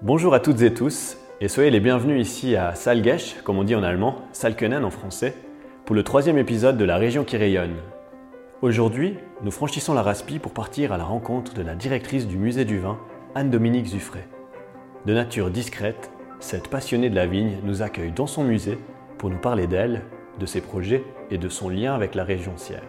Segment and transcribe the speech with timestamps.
[0.00, 3.74] Bonjour à toutes et tous et soyez les bienvenus ici à Salgesch, comme on dit
[3.74, 5.34] en allemand, Salkenen en français,
[5.84, 7.74] pour le troisième épisode de La région qui rayonne.
[8.62, 12.64] Aujourd'hui, nous franchissons la Raspi pour partir à la rencontre de la directrice du musée
[12.64, 12.96] du vin,
[13.34, 14.22] Anne-Dominique Zuffray.
[15.04, 18.78] De nature discrète, cette passionnée de la vigne nous accueille dans son musée
[19.18, 20.02] pour nous parler d'elle,
[20.38, 21.02] de ses projets
[21.32, 22.84] et de son lien avec la région Sierre.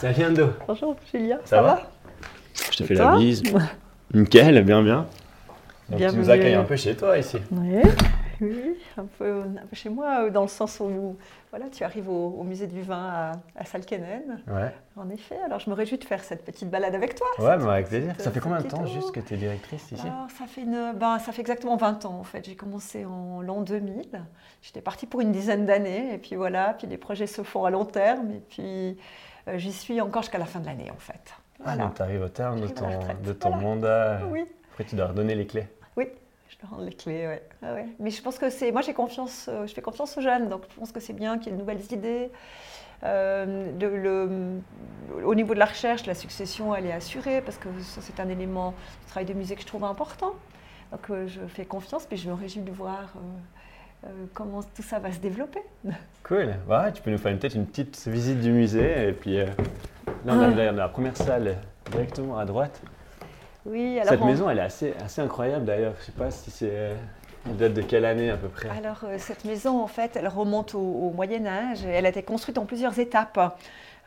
[0.00, 0.48] Salut Ando.
[0.66, 1.38] Bonjour Julien.
[1.44, 1.82] Ça, va,
[2.72, 3.42] Je te fais la bise.
[4.14, 4.96] Nickel, bien bien.
[4.96, 5.06] Donc,
[5.90, 6.22] tu Bienvenue.
[6.22, 7.36] nous accueilles un peu chez toi ici.
[7.50, 7.82] Oui,
[8.40, 11.16] oui, un peu, un peu chez moi, dans le sens où
[11.50, 14.40] voilà, tu arrives au, au musée du vin à, à Salkenen.
[14.48, 17.26] Ouais, En effet, alors je me réjouis de faire cette petite balade avec toi.
[17.38, 18.14] ouais cette mais avec plaisir.
[18.18, 20.00] Ça fait combien de temps juste que tu es directrice ici?
[20.06, 22.42] Alors, ça, fait une, ben, ça fait exactement 20 ans en fait.
[22.46, 24.06] J'ai commencé en l'an 2000.
[24.62, 27.70] J'étais partie pour une dizaine d'années et puis voilà, puis les projets se font à
[27.70, 28.96] long terme et puis
[29.58, 31.34] j'y suis encore jusqu'à la fin de l'année en fait.
[31.64, 32.86] Ah, donc tu arrives au terme de ton,
[33.22, 33.62] de ton voilà.
[33.64, 34.20] mandat.
[34.30, 34.44] Oui.
[34.72, 35.66] Après, tu dois redonner les clés.
[35.96, 36.06] Oui,
[36.48, 37.42] je dois rendre les clés, ouais.
[37.62, 37.86] Ah ouais.
[37.98, 38.72] Mais je pense que c'est.
[38.72, 41.38] Moi, j'ai confiance, euh, je fais confiance aux jeunes, donc je pense que c'est bien
[41.38, 42.30] qu'il y ait de nouvelles idées.
[43.02, 44.60] Euh, de- le-
[45.24, 47.68] au niveau de la recherche, la succession, elle est assurée, parce que
[48.00, 50.32] c'est un élément du travail de musée que je trouve important.
[50.92, 53.20] Donc, euh, je fais confiance, puis je me réjouis de voir euh, euh,
[54.34, 55.60] comment tout ça va se développer.
[56.22, 56.54] Cool.
[56.68, 59.08] Ouais, tu peux nous faire peut-être une petite visite du musée.
[59.08, 59.46] Et puis euh,
[60.24, 60.50] là, on a Ah.
[60.50, 61.56] la, la première salle
[61.90, 62.80] directement à droite.
[63.66, 64.10] Oui, alors.
[64.12, 65.94] Cette on- maison, elle est assez, assez incroyable d'ailleurs.
[65.98, 66.70] Je sais pas si c'est.
[66.70, 66.94] euh,
[67.46, 70.28] Elle date de quelle année à peu près Alors, euh, cette maison, en fait, elle
[70.28, 71.84] remonte au, au Moyen Âge.
[71.84, 73.56] Elle a été construite en plusieurs étapes,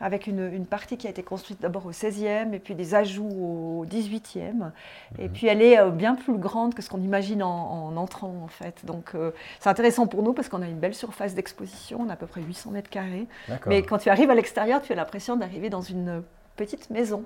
[0.00, 3.28] avec une, une partie qui a été construite d'abord au XVIe, et puis des ajouts
[3.28, 4.72] au XVIIIe.
[5.18, 8.34] Et puis, elle est euh, bien plus grande que ce qu'on imagine en, en entrant,
[8.42, 8.84] en fait.
[8.84, 12.14] Donc, euh, c'est intéressant pour nous parce qu'on a une belle surface d'exposition, on a
[12.14, 13.26] à peu près 800 mètres carrés.
[13.66, 16.22] Mais quand tu arrives à l'extérieur, tu as l'impression d'arriver dans une
[16.56, 17.24] petite maison.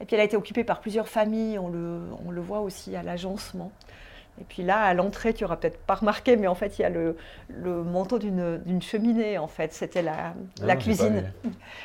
[0.00, 2.96] Et puis elle a été occupée par plusieurs familles, on le, on le voit aussi
[2.96, 3.70] à l'agencement.
[4.40, 6.84] Et puis là, à l'entrée, tu n'auras peut-être pas remarqué, mais en fait, il y
[6.84, 7.16] a le,
[7.48, 9.72] le manteau d'une cheminée, en fait.
[9.72, 11.32] C'était la, Ah la non, cuisine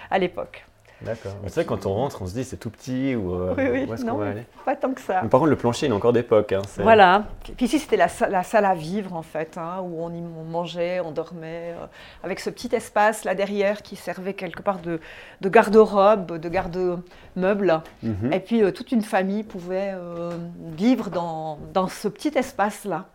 [0.10, 0.69] à l'époque.
[1.02, 1.32] D'accord.
[1.44, 3.64] Mais c'est vrai, quand on rentre, on se dit c'est tout petit ou euh, Oui,
[3.72, 5.22] oui, où est-ce non, qu'on va aller pas tant que ça.
[5.24, 6.52] Mais Par contre, le plancher, il est encore d'époque.
[6.52, 7.24] Hein, c'est- Voilà.
[7.58, 10.20] Puis ici, c'était la, sa- la salle à vivre, en fait, hein, où on, y,
[10.20, 11.86] on mangeait, on dormait, euh,
[12.24, 15.00] avec ce petit espace là derrière qui servait quelque part de,
[15.42, 17.82] de garde-robe, de garde-meuble.
[18.04, 18.34] Mhm.
[18.34, 20.32] Et puis, euh, toute une famille pouvait euh,
[20.78, 23.06] vivre dans, dans ce petit espace-là.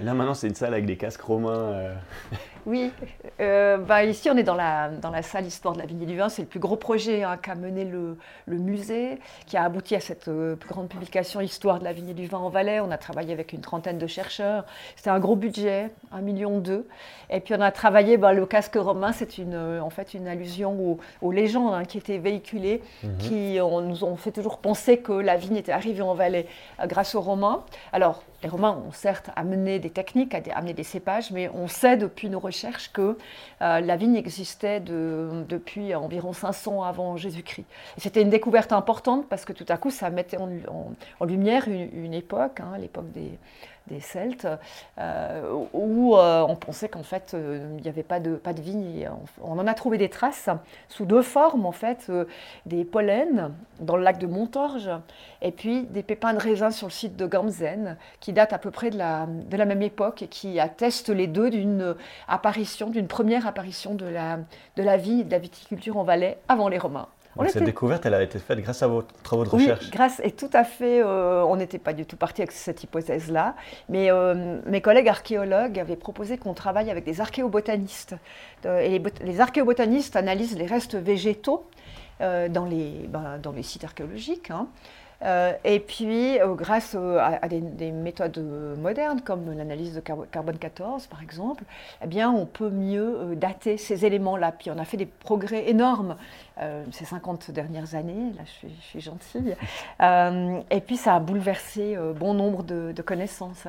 [0.00, 1.50] Là, maintenant, c'est une salle avec des casques romains.
[1.50, 1.94] euh,
[2.64, 2.92] Oui,
[3.40, 6.06] euh, bah, ici on est dans la, dans la salle Histoire de la vigne et
[6.06, 6.28] du vin.
[6.28, 8.16] C'est le plus gros projet hein, qu'a mené le,
[8.46, 12.10] le musée, qui a abouti à cette euh, plus grande publication Histoire de la vigne
[12.10, 12.78] et du vin en Valais.
[12.78, 14.64] On a travaillé avec une trentaine de chercheurs.
[14.94, 16.86] C'était un gros budget, un million deux.
[17.30, 20.72] Et puis on a travaillé, bah, le casque romain, c'est une, en fait une allusion
[20.80, 23.18] aux, aux légendes hein, qui étaient véhiculées, mhm.
[23.18, 26.46] qui nous ont fait toujours penser que la vigne était arrivée en Valais
[26.86, 27.64] grâce aux Romains.
[27.92, 32.28] Alors, les Romains ont certes amené des techniques, amené des cépages, mais on sait depuis
[32.28, 33.16] nos recherches que
[33.62, 37.66] euh, la vigne existait de- depuis environ 500 avant Jésus-Christ.
[37.98, 42.14] C'était une découverte importante parce que tout à coup, ça mettait en, lumière une, une
[42.14, 43.38] époque, hein, l'époque des,
[43.88, 44.46] des Celtes,
[44.98, 48.60] euh, où euh, on pensait qu'en fait, euh, il n'y avait pas de, pas de
[48.60, 49.08] vigne.
[49.42, 50.48] On, en a trouvé des traces
[50.88, 52.10] sous deux formes, en fait,
[52.66, 54.90] des pollens dans le lac de Montorge,
[55.40, 58.70] et puis des pépins de raisin sur le site de Gamzen, qui datent à peu
[58.70, 61.94] près de la, de la même époque et qui attestent les deux d'une
[62.28, 64.38] apparition, d'une première apparition de la,
[64.76, 67.08] de la vie et de la viticulture en Valais avant les Romains.
[67.36, 69.90] Donc, cette était- découverte, elle a été faite grâce à vos travaux de oui, recherche.
[69.90, 71.02] grâce et tout à fait.
[71.02, 73.54] euh, on n'était pas du tout parti avec cette hypothèse-là,
[73.88, 78.14] mais euh, mes collègues archéologues avaient proposé qu'on travaille avec des archéobotanistes.
[78.66, 81.64] Euh, et les, bot- les archéobotanistes analysent les restes végétaux
[82.20, 84.50] euh, dans, les, ben, dans les sites archéologiques.
[84.50, 84.66] hein.
[85.24, 89.94] Euh, et puis, euh, grâce euh, à, à des, des méthodes euh, modernes, comme l'analyse
[89.94, 91.64] de carbo- carbone 14, par exemple,
[92.02, 94.52] eh bien, on peut mieux dater ces éléments-là.
[94.52, 96.16] Puis, on a fait des progrès énormes
[96.92, 98.32] ces 50 dernières années.
[98.36, 99.56] Là, je suis, je suis gentille.
[100.70, 103.66] Et puis, ça a bouleversé bon nombre de, de connaissances.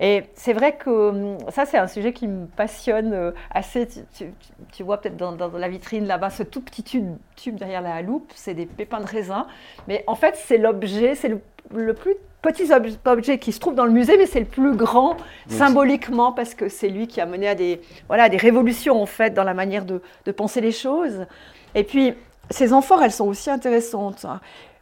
[0.00, 3.86] Et c'est vrai que hum, ça, c'est un sujet qui me passionne euh, assez.
[3.88, 4.32] Tu, tu-
[4.72, 8.00] tu vois peut-être dans, dans la vitrine là-bas ce tout petit tube, tube derrière la
[8.02, 9.46] loupe, c'est des pépins de raisin.
[9.88, 11.40] Mais en fait, c'est l'objet, c'est le,
[11.74, 14.76] le plus petit ob- objet qui se trouve dans le musée, mais c'est le plus
[14.76, 15.16] grand
[15.48, 19.06] symboliquement parce que c'est lui qui a mené à des, voilà, à des révolutions en
[19.06, 21.26] fait dans la manière de, de penser les choses.
[21.74, 22.14] Et puis,
[22.50, 24.24] ces amphores, elles sont aussi intéressantes.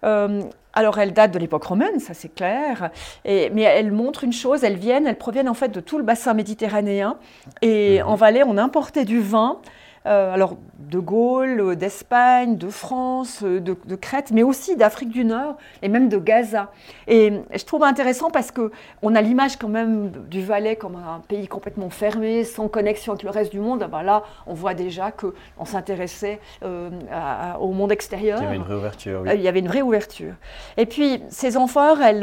[0.05, 2.91] Euh, alors, elles datent de l'époque romaine, ça c'est clair,
[3.25, 6.05] et, mais elles montrent une chose, elles viennent, elles proviennent en fait de tout le
[6.05, 7.17] bassin méditerranéen,
[7.63, 8.09] et mhm.
[8.09, 9.59] en Valais, on importait du vin
[10.07, 10.57] alors
[10.91, 15.89] de Gaulle, euh, d'Espagne, de France, euh, de, Crète, mais aussi d'Afrique du Nord et
[15.89, 16.71] même de Gaza.
[17.09, 18.71] Et je trouve intéressant parce que
[19.03, 23.25] on a l'image quand même du Valais comme un pays complètement fermé, sans connexion avec
[23.25, 23.83] le reste du monde.
[23.83, 28.39] Ah ben là, on voit déjà que on s'intéressait au monde extérieur.
[28.41, 29.23] Il y avait une vraie ouverture.
[29.33, 30.35] Il y avait une vraie ouverture.
[30.77, 32.21] Et puis ces amphores, elles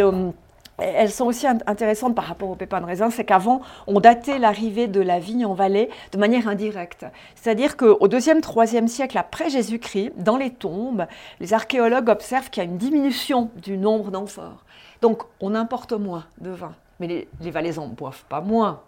[0.77, 4.87] elles sont aussi intéressantes par rapport aux pépins de raisin, c'est qu'avant, on datait l'arrivée
[4.87, 7.05] de la vigne en Valais de manière indirecte.
[7.35, 11.05] C'est-à-dire qu'au 2e, 3e siècle après Jésus-Christ, dans les tombes,
[11.39, 14.63] les archéologues observent qu'il y a une diminution du nombre d'amphores.
[15.01, 18.81] Donc, on importe moins de vin, mais les, les Valaisans ne boivent pas moins.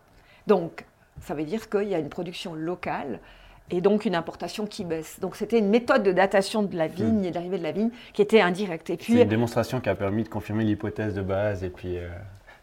[0.47, 0.85] Donc,
[1.21, 3.19] ça veut dire qu'il y a une production locale
[3.71, 5.19] et donc une importation qui baisse.
[5.19, 7.25] Donc c'était une méthode de datation de la vigne hmm.
[7.25, 8.89] et d'arrivée de la vigne qui était indirecte.
[8.89, 11.97] Et puis c'est une démonstration qui a permis de confirmer l'hypothèse de base et puis
[11.97, 12.07] euh,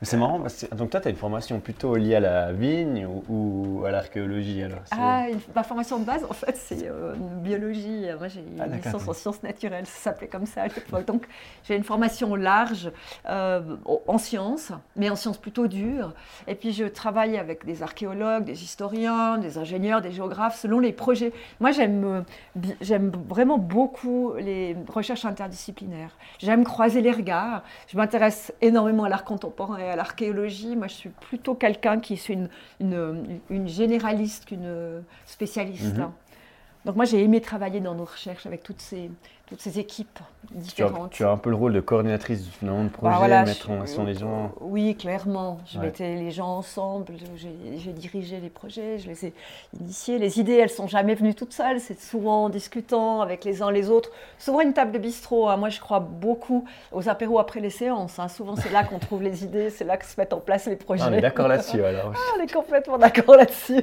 [0.04, 0.40] c'est marrant,
[0.76, 4.80] donc toi, tu as une formation plutôt liée à la vigne ou, à l'archéologie alors
[4.90, 8.06] Ah, ma formation de base, en fait, c'est euh, biologie.
[8.18, 11.04] Moi, j'ai une ah, licence en sciences naturelles, ça s'appelait comme ça à l'époque.
[11.06, 11.26] Donc,
[11.64, 12.90] j'ai une formation large
[13.28, 13.76] euh,
[14.08, 16.12] en sciences, mais en sciences plutôt dures.
[16.48, 20.92] Et puis, je travaille avec des archéologues, des historiens, des ingénieurs, des géographes, selon les
[20.92, 21.32] projets.
[21.60, 26.16] Moi, j'aime, euh, j'aime vraiment beaucoup les recherches interdisciplinaires.
[26.40, 27.62] J'aime croiser les regards.
[27.86, 32.28] Je m'intéresse énormément à l'art contemporain à l'archéologie, moi je suis plutôt quelqu'un qui est
[32.28, 32.48] une,
[32.80, 35.96] une, généraliste qu'une spécialiste.
[35.98, 36.10] Mhm.
[36.84, 39.10] Donc moi j'ai aimé travailler dans nos recherches avec toutes ces,
[39.52, 40.18] toutes ces équipes
[40.50, 41.10] différentes.
[41.10, 44.04] Tu as, un peu le rôle de coordinatrice finalement de bah, projet, mettre en action
[44.06, 44.50] les gens.
[44.62, 45.58] Oui, clairement.
[45.70, 49.34] Je mettais les gens ensemble, j'ai dirigé les projets, je les ai
[49.78, 50.18] initiés.
[50.18, 53.70] Les idées, elles sont jamais venues toutes seules, c'est souvent en discutant avec les uns
[53.70, 54.10] les autres.
[54.38, 55.50] Souvent une table de bistrot.
[55.50, 55.58] Hein.
[55.58, 58.18] Moi, je crois beaucoup aux apéros après les séances.
[58.18, 58.28] Hein.
[58.28, 60.76] Souvent, c'est là qu'on trouve les idées, c'est là que se mettent en place les
[60.76, 61.04] projets.
[61.06, 62.14] Ah, on est d'accord là-dessus alors.
[62.22, 63.82] Ah, on est complètement d'accord là-dessus.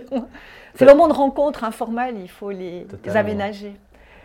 [0.73, 3.75] C'est le moment de rencontre informelle, il faut les aménager.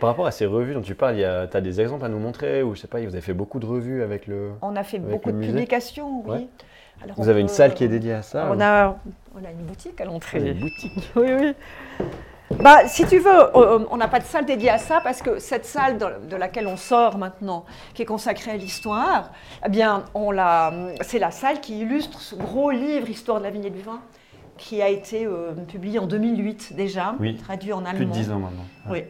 [0.00, 2.62] Par rapport à ces revues dont tu parles, tu as des exemples à nous montrer
[2.62, 4.52] ou je sais pas, vous avez fait beaucoup de revues avec le.
[4.62, 6.48] On a fait beaucoup de publications, oui.
[7.16, 8.96] vous avez une salle qui est dédiée à ça On, a,
[9.34, 10.50] on a une boutique à l'entrée.
[10.50, 11.54] Une boutique Oui, oui.
[12.62, 15.38] Bah, si tu veux, euh, on n'a pas de salle dédiée à ça parce que
[15.38, 17.64] cette salle de, laquelle on sort maintenant,
[17.94, 19.30] qui est consacrée à l'histoire,
[19.64, 20.04] eh bien,
[21.00, 24.00] c'est la salle qui illustre ce gros livre Histoire de la vigne et du vin
[24.56, 27.96] qui a été euh, publié en 2008 déjà, traduit en allemand.
[27.96, 28.64] Plus de 10 ans maintenant.
[28.88, 29.02] Oui,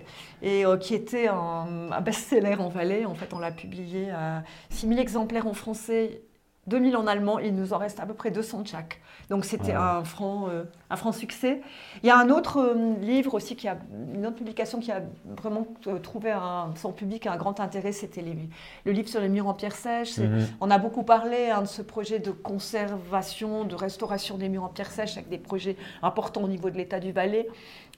[0.42, 3.04] et euh, qui était un, un best-seller en Valais.
[3.04, 6.22] En fait, on l'a publié à 6000 exemplaires en français
[6.66, 9.00] 2000 en allemand, il nous en reste à peu près 200 de chaque.
[9.30, 11.60] Donc c'était un, franc, euh, un franc succès.
[12.02, 13.78] Il y a un autre euh, livre aussi, qui a,
[14.14, 15.02] une autre publication qui a
[15.36, 15.66] vraiment
[16.02, 19.74] trouvé un, son public un grand intérêt, c'était le livre sur les murs en pierre
[19.74, 20.18] sèche.
[20.18, 20.46] Mhm.
[20.60, 24.68] On a beaucoup parlé hein, de ce projet de conservation, de restauration des murs en
[24.68, 27.48] pierre sèche avec des projets importants au niveau de l'état du Valais.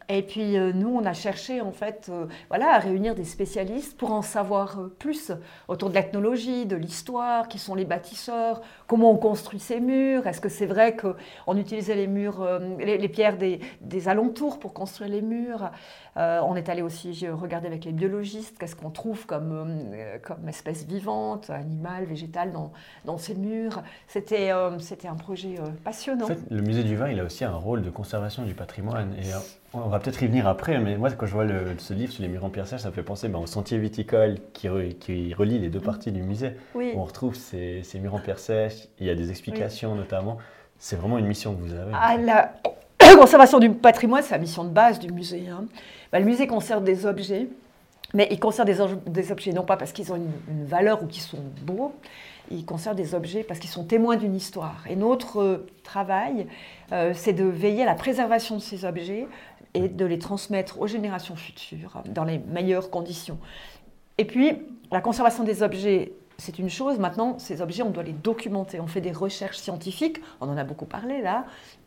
[0.08, 3.96] Et puis euh, nous, on a cherché en fait euh, voilà, à réunir des spécialistes
[3.96, 5.32] pour en savoir euh, plus
[5.66, 10.40] autour de l'ethnologie, de l'histoire, qui sont les bâtisseurs, comment on construit ces murs, est-ce
[10.40, 12.46] que c'est vrai qu'on utilisait les murs,
[12.78, 15.70] les, pierres des, alentours pour construire les murs?
[16.18, 21.50] on est allé aussi regarder avec les biologistes qu'est-ce qu'on trouve comme, comme espèce vivante,
[21.50, 22.52] animale, végétale
[23.04, 23.82] dans, ces murs.
[24.06, 26.24] C'était c'était un projet passionnant.
[26.24, 29.14] En fait, le musée du vin, il a aussi un rôle de conservation du patrimoine.
[29.84, 31.46] On va peut-être y venir après, mais moi, quand je vois
[31.78, 33.78] ce livre sur les murs en pierre sèche, ça me fait penser ben, au sentier
[33.78, 34.68] viticole qui,
[35.00, 36.52] qui, relie les deux parties du musée.
[36.74, 40.38] Où on retrouve ces, murs en pierre sèche, il y a des explications notamment.
[40.78, 41.92] C'est vraiment une mission que vous avez.
[41.94, 42.52] Ah, la
[43.16, 45.44] conservation du patrimoine, c'est la mission de base du musée.
[45.50, 45.64] Hein.
[46.12, 47.48] Ben, le musée conserve des objets,
[48.14, 51.42] mais il conserve des, objets non pas parce qu'ils ont une, valeur ou qu'ils sont
[51.62, 51.92] beaux,
[52.50, 54.84] il conserve des objets parce qu'ils sont témoins d'une histoire.
[54.88, 56.46] Et notre euh, travail,
[56.92, 59.26] euh, c'est de veiller à la préservation de ces objets,
[59.76, 63.38] et de les transmettre aux générations futures dans les meilleures conditions.
[64.16, 64.52] Et puis,
[64.90, 66.98] la conservation des objets, c'est une chose.
[66.98, 68.80] Maintenant, ces objets, on doit les documenter.
[68.80, 71.44] On fait des recherches scientifiques, on en a beaucoup parlé là,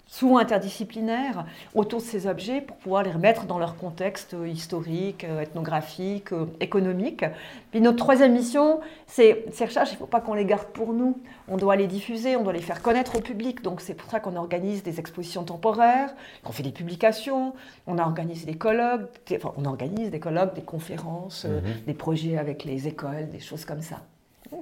[0.09, 5.41] souvent interdisciplinaires, autour de ces objets pour pouvoir les remettre dans leur contexte historique, euh,
[5.41, 7.23] ethnographique, euh, économique.
[7.69, 10.93] Puis notre troisième mission, c'est ces recherches, il ne faut pas qu'on les garde pour
[10.93, 11.19] nous.
[11.47, 13.61] On doit les diffuser, on doit les faire connaître au public.
[13.61, 17.53] Donc c'est pour ça qu'on organise des expositions temporaires, qu'on fait des publications,
[17.85, 21.85] on a organisé des colloques, enfin, on organise des colloques, des conférences, euh, mhm.
[21.85, 23.97] des projets avec les écoles, des choses comme ça.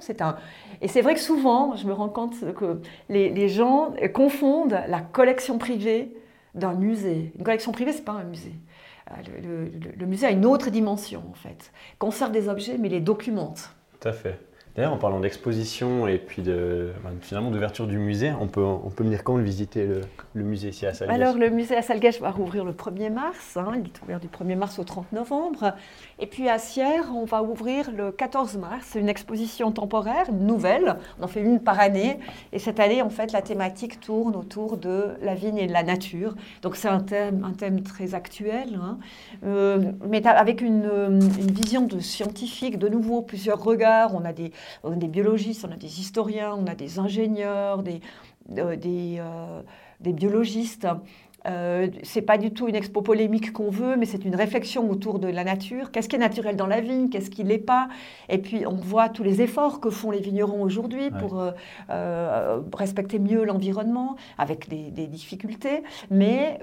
[0.00, 0.36] C'est un...
[0.80, 5.58] Et c'est vrai que souvent, je me rends compte que les, gens confondent la collection
[5.58, 6.14] privée
[6.54, 7.32] d'un musée.
[7.38, 8.54] Une collection privée, ce n'est pas un musée.
[9.10, 11.72] Euh, le, musée a une autre dimension, en fait.
[11.98, 13.74] Conserve des objets, mais les documente.
[14.00, 14.38] Tout à fait.
[14.86, 16.42] En parlant d'exposition et puis
[17.22, 20.94] finalement d'ouverture du musée, on peut, on peut venir quand visiter le, musée ici à
[20.94, 23.56] Salgues Alors, le musée à Salgues va rouvrir le 1er mars.
[23.56, 25.74] Hein, il est ouvert du 1er mars au 30 novembre.
[26.20, 28.86] Et puis à Sierre, on va ouvrir le 14 mars.
[28.90, 30.96] C'est une exposition temporaire, nouvelle.
[31.20, 32.18] On en fait une par année.
[32.52, 35.82] Et cette année, en fait, la thématique tourne autour de la vigne et de la
[35.82, 36.34] nature.
[36.62, 38.98] Donc, c'est un thème, un thème très actuel, hein.
[39.44, 44.14] euh, mais avec une, une vision de scientifique, de nouveau, plusieurs regards.
[44.14, 47.82] On a des on a des biologistes, on a des historiens, on a des ingénieurs,
[47.82, 48.00] des,
[48.56, 49.62] euh, euh,
[50.00, 50.86] des, biologistes.
[51.46, 55.18] Euh, c'est pas du tout une expo polémique qu'on veut, mais c'est une réflexion autour
[55.18, 55.92] de la nature.
[55.92, 57.88] Qu'est-ce qui est naturel dans la vigne Qu'est-ce qui l'est pas?
[58.28, 61.40] Et puis on voit tous les efforts que font les vignerons aujourd'hui pour
[61.90, 65.82] euh, respecter mieux l'environnement, avec des, difficultés.
[66.10, 66.58] Mais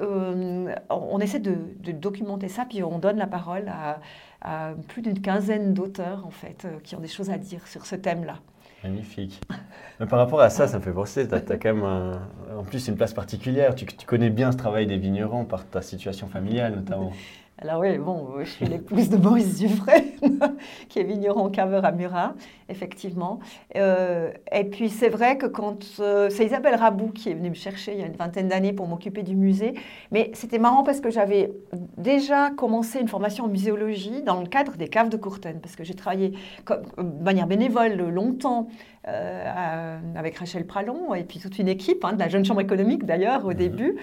[0.90, 1.56] on essaie de,
[1.94, 4.00] documenter ça, puis on donne la parole à,
[4.88, 7.96] plus d'une quinzaine d'auteurs, en fait, euh, qui ont des choses à dire sur ce
[7.96, 8.40] thème-là.
[8.84, 9.42] Magnifique.
[10.00, 12.20] Mais par rapport à ça, ça me fait penser, tu as, quand même
[12.56, 13.74] en plus une place particulière.
[13.74, 17.12] Tu, tu, connais bien ce travail des vignerons par ta situation familiale notamment.
[17.62, 20.12] Alors oui, bon, je suis l'épouse de Maurice Dufresne,
[20.90, 22.34] qui est vigneron caveur à Murat,
[22.68, 23.40] effectivement.
[23.78, 25.86] Euh, et puis c'est vrai que quand...
[26.02, 28.74] Euh, c'est Isabelle Rabou qui est venue me chercher il y a une vingtaine d'années
[28.74, 29.74] pour m'occuper du musée.
[30.12, 31.54] Mais c'était marrant parce que j'avais
[31.98, 35.86] déjà commencé une formation en muséologie dans le cadre des caves de Courten, parce que
[35.86, 36.34] j'ai travaillé
[36.98, 38.68] de manière bénévole longtemps
[39.08, 43.06] euh, avec Rachel Pralon et puis toute une équipe hein, de la Jeune Chambre économique
[43.06, 43.54] d'ailleurs au mhm.
[43.54, 43.96] début,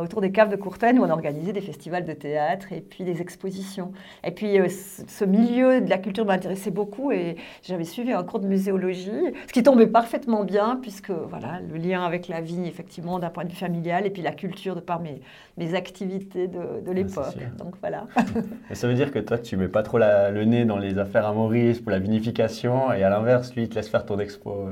[0.00, 3.22] autour des caves de Courten où on organisait des festivals de théâtre et puis des
[3.22, 3.92] expositions.
[4.22, 8.40] Et puis euh, ce milieu de la culture m'intéressait beaucoup et j'avais suivi un cours
[8.40, 13.18] de muséologie, ce qui tombait parfaitement bien puisque voilà le lien avec la vie effectivement
[13.18, 15.22] d'un point de vue familial et puis la culture de par mes,
[15.56, 17.38] mes activités de, de l'époque.
[17.56, 18.06] Donc voilà.
[18.72, 21.32] ça veut dire que toi tu mets pas trop le nez dans les affaires à
[21.32, 24.68] Maurice pour la vinification et à l'inverse lui il te laisse faire ton expo.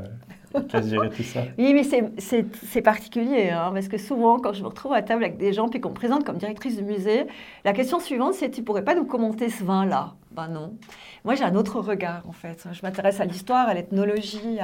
[0.54, 5.24] Euh, oui, mais c'est particulier, hein, parce que souvent, quand je me retrouve à table
[5.24, 7.26] avec des gens, puis qu'on me présente comme directrice du musée,
[7.64, 10.14] la question suivante, c'est tu pourrais pas nous commenter ce vin-là?
[10.32, 10.76] Ben non.
[11.24, 12.66] Moi, j'ai un autre regard, en fait.
[12.72, 14.58] Je m'intéresse à l'histoire, à l'ethnologie,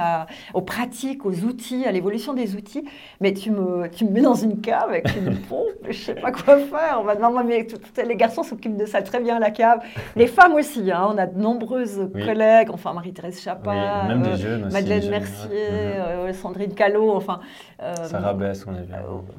[0.53, 2.85] aux pratiques, aux outils, à l'évolution des outils.
[3.21, 6.15] Mais tu me, tu me mets dans une cave avec une pompe, je ne sais
[6.15, 6.97] pas quoi faire.
[6.99, 7.67] On va demander,
[8.05, 9.79] les garçons s'occupent de ça très bien, la cave.
[10.15, 11.07] Les femmes aussi, hein.
[11.13, 15.97] on a de nombreuses collègues, enfin Marie-Thérèse Chapa, même des jeunes aussi, Madeleine Mercier, mhm.
[15.97, 17.39] euh, Sandrine Callot, enfin...
[17.81, 18.93] Euh, Sarah Bess, on a vu.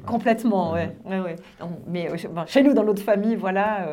[0.05, 0.81] complètement, oui.
[1.05, 1.19] ouais.
[1.19, 1.35] ouais,
[1.87, 2.15] mais euh,
[2.47, 3.87] chez nous, dans notre famille, voilà,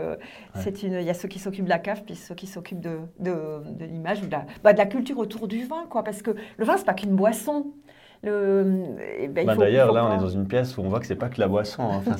[0.55, 2.81] c'est une, il y a ceux qui s'occupent de la cave, puis ceux qui s'occupent
[2.81, 6.03] de, de, l'image ou de la, bah, de la, culture autour du vin, quoi.
[6.05, 7.67] Parce que le vin, c'est pas qu'une boisson.
[8.25, 11.17] Eh ben, bah, D'ailleurs, là, on est dans une pièce où on voit que c'est
[11.17, 11.83] pas que la boisson.
[11.83, 12.03] Hein.
[12.07, 12.17] Enfin,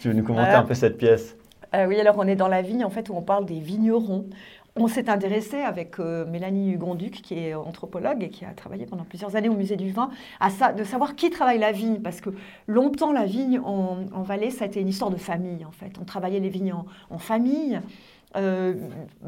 [0.00, 1.36] tu veux nous commenter un peu cette pièce
[1.74, 4.26] euh, Oui, alors on est dans la vigne, en fait, où on parle des vignerons.
[4.78, 9.04] On s'est intéressé avec euh, Mélanie Hugonduc, qui est anthropologue et qui a travaillé pendant
[9.04, 12.00] plusieurs années au musée du vin, à ça, de savoir qui travaille la vigne.
[12.02, 12.28] Parce que
[12.66, 15.92] longtemps, la vigne en, en Valais, ça a été une histoire de famille, en fait.
[16.00, 17.80] On travaillait les vignes en, en famille.
[18.36, 18.74] Euh,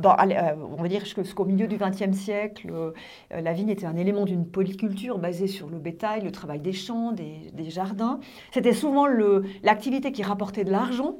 [0.04, 2.92] euh, on va dire jusqu'au milieu du XXe siècle, euh,
[3.30, 7.12] la vigne était un élément d'une polyculture basée sur le bétail, le travail des champs,
[7.12, 8.20] des, jardins.
[8.52, 9.06] C'était souvent
[9.62, 11.16] l'activité qui rapportait de l'argent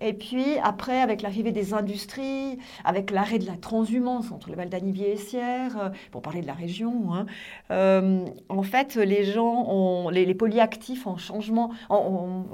[0.00, 4.68] et puis après, avec l'arrivée des industries, avec l'arrêt de la transhumance entre le Val
[4.68, 7.26] d'Anivier et Sierre, euh, pour parler de la région, hein,
[7.70, 11.16] euh, en fait, les gens, ont, les, polyactifs ont,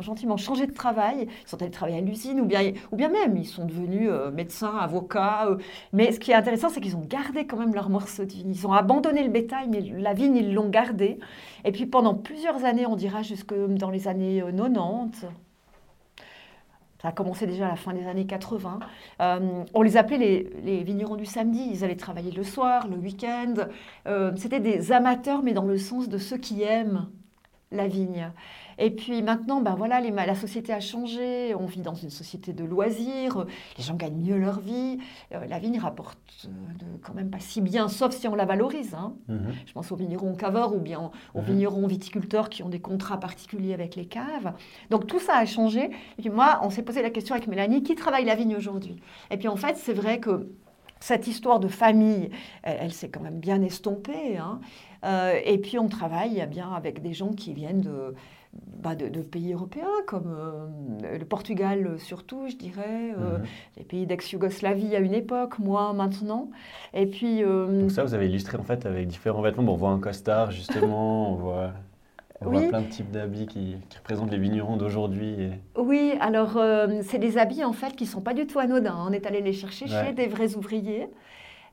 [0.01, 3.37] gentiment changé de travail, ils sont allés travailler à l'usine, ou bien, ou bien même
[3.37, 5.49] ils sont devenus euh, médecins, avocats.
[5.93, 8.51] mais ce qui est intéressant, c'est qu'ils ont gardé quand même leur morceau de vigne.
[8.51, 11.19] Ils ont abandonné le bétail, mais la vigne, ils l'ont gardée.
[11.65, 15.27] Et puis pendant plusieurs années, on dira jusque dans les années 90,
[17.01, 18.79] ça a commencé déjà à la fin des années 80.
[19.21, 21.67] Euh, on les appelait les, vignerons du samedi.
[21.73, 23.55] Ils allaient travailler le soir, le week-end.
[24.07, 27.09] Euh, c'était des amateurs, mais dans le sens de ceux qui aiment
[27.73, 28.33] la vigne.
[28.79, 31.55] Et puis maintenant, ben voilà, la société a changé.
[31.55, 33.47] On vit dans une société de loisirs.
[33.77, 34.99] Les gens gagnent mieux leur vie.
[35.33, 36.49] Euh, la vigne rapporte euh,
[37.03, 38.95] quand même pas si bien, sauf si on la valorise.
[38.95, 39.13] Hein.
[39.29, 39.53] Mhm.
[39.67, 41.47] Je pense aux vignerons caveurs ou bien aux mhm.
[41.47, 44.55] vignerons viticulteurs qui ont des contrats particuliers avec les caves.
[44.89, 45.91] Donc tout ça a changé.
[46.19, 48.97] Et puis moi, on s'est posé la question avec Mélanie qui travaille la vigne aujourd'hui?
[49.31, 50.49] Et puis en fait, c'est vrai que
[51.01, 52.31] cette histoire de famille,
[52.63, 54.37] elle, s'est quand même bien estompée.
[54.37, 54.61] Hein.
[55.05, 58.15] Euh, et puis on travaille bien avec des gens qui viennent de,
[58.83, 63.45] bah, de, pays européens, comme euh, le Portugal surtout, je dirais, euh, mhm.
[63.79, 66.51] les pays d'ex-Yougoslavie à une époque, moi maintenant.
[66.93, 67.43] Et puis...
[67.43, 69.63] Donc ça, vous avez illustré en fait avec différents vêtements.
[69.63, 71.73] Bon, on voit un costard justement, on voit...
[72.43, 75.51] On voit plein de types d'habits qui, représentent les vignerons d'aujourd'hui.
[75.77, 76.59] Oui, alors
[77.03, 78.97] c'est des habits en fait qui ne sont pas du tout anodins.
[79.07, 81.09] On est allé les chercher chez des vrais ouvriers.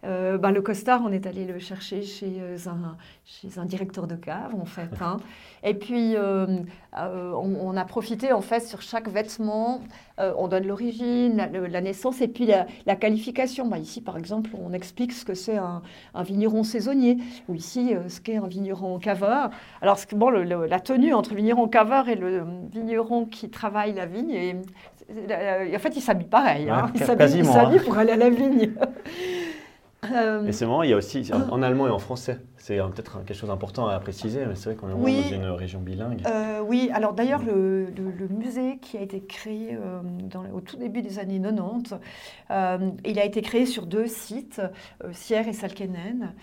[0.03, 4.05] Euh, bah, le costard, on est allé le chercher chez euh, un, chez un directeur
[4.05, 4.89] de cave, en fait.
[5.01, 5.17] Hein.
[5.63, 6.45] Et puis, euh,
[6.93, 9.81] on, a profité, en fait, sur chaque vêtement,
[10.19, 13.67] on donne l'origine, la, naissance et puis la, qualification.
[13.67, 15.81] Bah, ici, par exemple, on explique ce que c'est un,
[16.21, 17.17] vigneron saisonnier,
[17.49, 19.49] ou ici, ce qu'est un vigneron caveur.
[19.81, 24.31] Alors, bon, la tenue entre le vigneron caveur et le vigneron qui travaille la vigne,
[24.31, 24.55] et,
[25.75, 26.69] en fait, ils s'habillent pareil.
[26.69, 26.91] Hein.
[26.93, 27.81] Ils s'habillent hein.
[27.83, 28.73] pour aller à la vigne.
[30.11, 32.39] Euh, et c'est marrant, il y a aussi en allemand et en français.
[32.57, 35.79] C'est peut-être quelque chose d'important à préciser, mais c'est vrai qu'on est dans une région
[35.79, 36.21] bilingue.
[36.27, 37.87] Euh, oui, alors d'ailleurs, le,
[38.29, 41.95] musée qui a été créé euh, dans, au tout début des années 90,
[43.05, 44.61] il a été créé sur deux sites,
[45.11, 46.33] Sierre et Salkenen.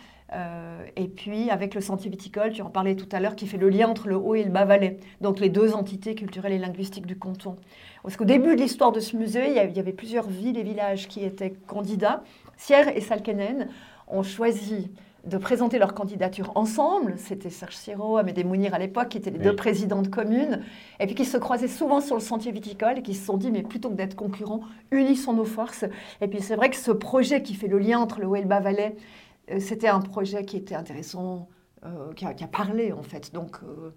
[0.96, 3.68] et puis avec le sentier viticole, tu en parlais tout à l'heure, qui fait le
[3.68, 7.18] lien entre le Haut et le Bas-Valais, donc les deux entités culturelles et linguistiques du
[7.18, 7.56] canton.
[8.02, 11.08] Parce qu'au début de l'histoire de ce musée, il y avait plusieurs villes et villages
[11.08, 12.22] qui étaient candidats.
[12.56, 13.68] Sierre et Salkenen
[14.08, 14.90] ont choisi
[15.26, 17.14] de présenter leur candidature ensemble.
[17.16, 20.62] C'était Serge Siro, Amédée Mounir à l'époque, qui étaient les deux présidents de communes,
[21.00, 23.50] et puis qui se croisaient souvent sur le sentier viticole et qui se sont dit,
[23.50, 25.84] mais plutôt que d'être concurrents, unissons nos forces.
[26.20, 28.42] Et puis c'est vrai que ce projet qui fait le lien entre le Haut et
[28.42, 31.48] le c'était un projet qui était intéressant,
[31.84, 33.90] euh, qui, a, parlé en fait, donc, euh,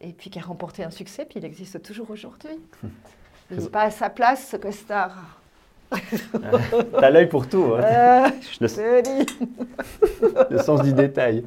[0.00, 2.58] et puis qui a remporté un succès, puis il existe toujours aujourd'hui.
[3.50, 5.41] Il n'est pas à sa place, ce costard.
[6.98, 7.74] T'as l'œil pour tout.
[7.76, 7.82] Hein.
[7.82, 8.28] Euh,
[10.50, 10.58] le...
[10.58, 11.44] sens du détail.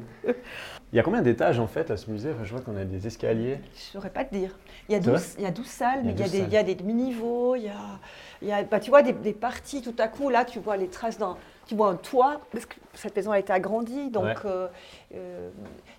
[0.92, 2.30] Il y a combien d'étages en fait à ce musée?
[2.44, 3.58] Je vois qu'on a des escaliers.
[3.74, 4.50] Je ne saurais pas te dire.
[4.88, 6.52] Il y a 12, il y a 12 salles, mais il y a, des, il
[6.52, 7.98] y a des demi-niveaux, il y a,
[8.40, 10.30] il y a bah, tu vois, des, des, parties tout à coup.
[10.30, 13.40] Là, tu vois les traces d'un tu vois un toit, parce que cette maison a
[13.40, 14.08] été agrandie.
[14.10, 14.68] Donc, euh,
[15.16, 15.50] euh,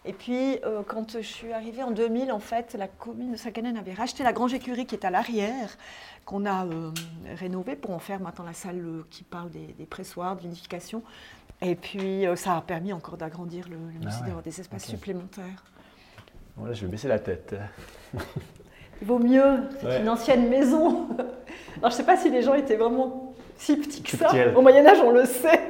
[0.06, 3.94] et puis, quand je suis arrivée en 2000, en fait, la commune de Sakanen avait
[3.94, 5.76] racheté la Grange Écurie qui est à l'arrière
[6.28, 6.92] qu'on a euh,
[7.36, 11.02] rénové pour en faire maintenant la salle euh, qui parle des, pressoirs, de vinification.
[11.62, 15.64] Et puis, euh, ça a permis encore d'agrandir le, musée, ah d'avoir des espaces supplémentaires.
[16.58, 17.56] Voilà, je vais baisser la tête.
[19.02, 21.08] Vaut mieux, c'est une ancienne maison.
[21.78, 24.30] Alors, je ne sais pas si les gens étaient vraiment si petits que ça.
[24.56, 25.62] Au Moyen-Âge, on le sait.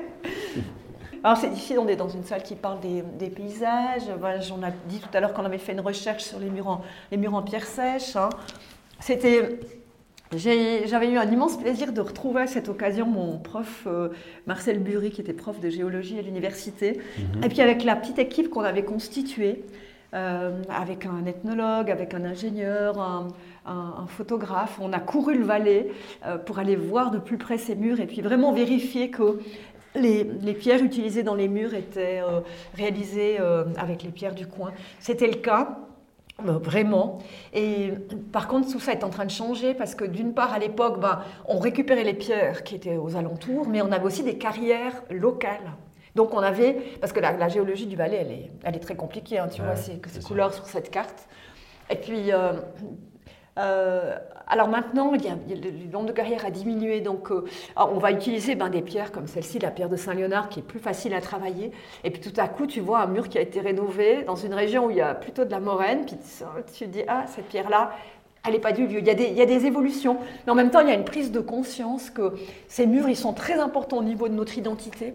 [1.23, 4.03] Alors, c'est ici, on est dans une salle qui parle des, paysages.
[4.19, 6.67] Voilà, J'en ai dit tout à l'heure qu'on avait fait une recherche sur les murs
[6.67, 8.15] en, les murs en pierre sèche.
[8.15, 8.29] Hein.
[8.99, 9.59] C'était
[10.35, 14.09] j'avais eu un immense plaisir de retrouver à cette occasion mon prof euh,
[14.45, 16.99] Marcel Bury, qui était prof de géologie à l'université.
[17.17, 17.43] Mhm.
[17.45, 19.63] Et puis avec la petite équipe qu'on avait constituée,
[20.13, 23.27] euh, avec un ethnologue, avec un ingénieur, un,
[24.07, 25.91] photographe, on a couru le Valais
[26.25, 29.39] euh, pour aller voir de plus près ces murs et puis vraiment vérifier que
[29.95, 32.21] les, pierres utilisées dans les murs étaient
[32.75, 33.37] réalisées
[33.77, 34.71] avec les pierres du coin.
[34.99, 35.79] C'était le cas.
[36.45, 37.17] Euh, vraiment.
[37.53, 37.93] Et
[38.31, 40.99] par contre, tout ça est en train de changer parce que d'une part, à l'époque,
[40.99, 45.01] ben, on récupérait les pierres qui étaient aux alentours, mais on avait aussi des carrières
[45.09, 45.73] locales.
[46.17, 49.37] Donc on avait, parce que la, géologie du Valais, elle est, elle est très compliquée,
[49.37, 51.27] hein, tu vois, c'est ces couleurs sur cette carte.
[51.91, 52.53] Et puis, euh,
[53.59, 57.99] euh, alors maintenant, il y a, le nombre de carrières a diminué, donc euh, on
[57.99, 61.13] va utiliser ben, des pierres comme celle-ci, la pierre de Saint-Léonard, qui est plus facile
[61.13, 61.71] à travailler.
[62.03, 64.55] Et puis tout à coup, tu vois un mur qui a été rénové dans une
[64.55, 66.17] région où il y a plutôt de la moraine, puis
[66.73, 67.91] tu, te dis, ah, cette pierre-là,
[68.47, 68.99] elle n'est pas du lieu.
[68.99, 70.17] Il y, a des, il y, a des, évolutions.
[70.45, 72.33] Mais en même temps, il y a une prise de conscience que
[72.67, 75.13] ces murs, ils sont très importants au niveau de notre identité.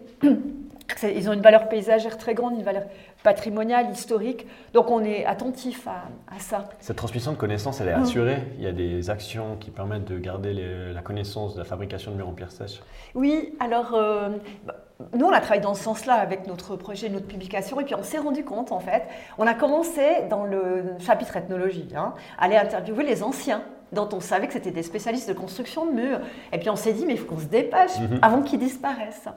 [1.03, 2.83] Ils ont une valeur paysagère très grande, une valeur
[3.23, 4.47] patrimoniale, historique.
[4.73, 6.69] Donc on est attentif à, ça.
[6.79, 8.03] Cette transmission de connaissances, elle est mmh.
[8.03, 10.53] assurée Il y a des actions qui permettent de garder
[10.93, 12.81] la connaissance de la fabrication de murs en pierre sèche
[13.15, 14.29] Oui, alors euh,
[14.65, 14.75] bah,
[15.13, 18.03] nous on a travaillé dans ce sens-là avec notre projet, notre publication, et puis on
[18.03, 19.03] s'est rendu compte en fait,
[19.37, 24.19] on a commencé dans le chapitre ethnologie, hein, à aller interviewer les anciens dont on
[24.19, 26.19] savait que c'était des spécialistes de construction de murs.
[26.51, 28.19] Et puis on s'est dit, mais il faut qu'on se dépêche mhm.
[28.21, 29.27] avant qu'ils disparaissent.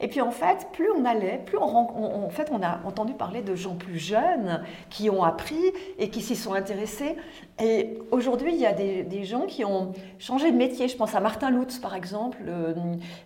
[0.00, 3.42] Et puis en fait, plus on allait, plus on, en fait, on a entendu parler
[3.42, 7.16] de gens plus jeunes qui ont appris et qui s'y sont intéressés.
[7.62, 10.88] Et aujourd'hui, il y a des, gens qui ont changé de métier.
[10.88, 12.74] Je pense à Martin Lutz, par exemple, euh,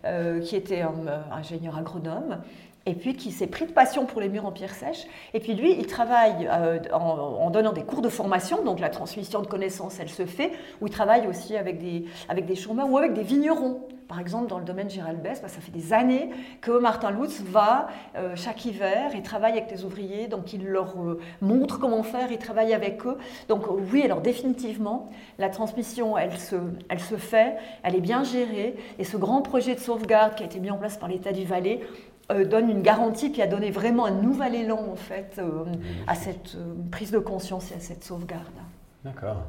[0.04, 0.92] euh, qui était un,
[1.32, 2.42] ingénieur agronome
[2.88, 5.06] et puis qui s'est pris de passion pour les murs en pierre sèche.
[5.34, 9.42] Et puis lui, il travaille euh, en, donnant des cours de formation, donc la transmission
[9.42, 12.96] de connaissances, elle se fait, où il travaille aussi avec des, avec des chômeurs ou
[12.96, 13.82] avec des vignerons.
[14.08, 16.30] Par exemple, dans le domaine Gérald Bess, bah, ça fait des années
[16.62, 20.94] que Martin Lutz va euh, chaque hiver et travaille avec les ouvriers, donc il leur
[20.98, 23.18] euh, montre comment faire, il travaille avec eux.
[23.50, 26.56] Donc oui, alors définitivement, la transmission, elle se,
[26.88, 30.46] elle se fait, elle est bien gérée, et ce grand projet de sauvegarde qui a
[30.46, 31.80] été mis en place par l'État du Valais,
[32.30, 35.64] euh, donne une garantie qui a donné vraiment un nouvel élan en fait euh,
[36.06, 38.42] à cette euh, prise de conscience et à cette sauvegarde.
[39.04, 39.44] D'accord.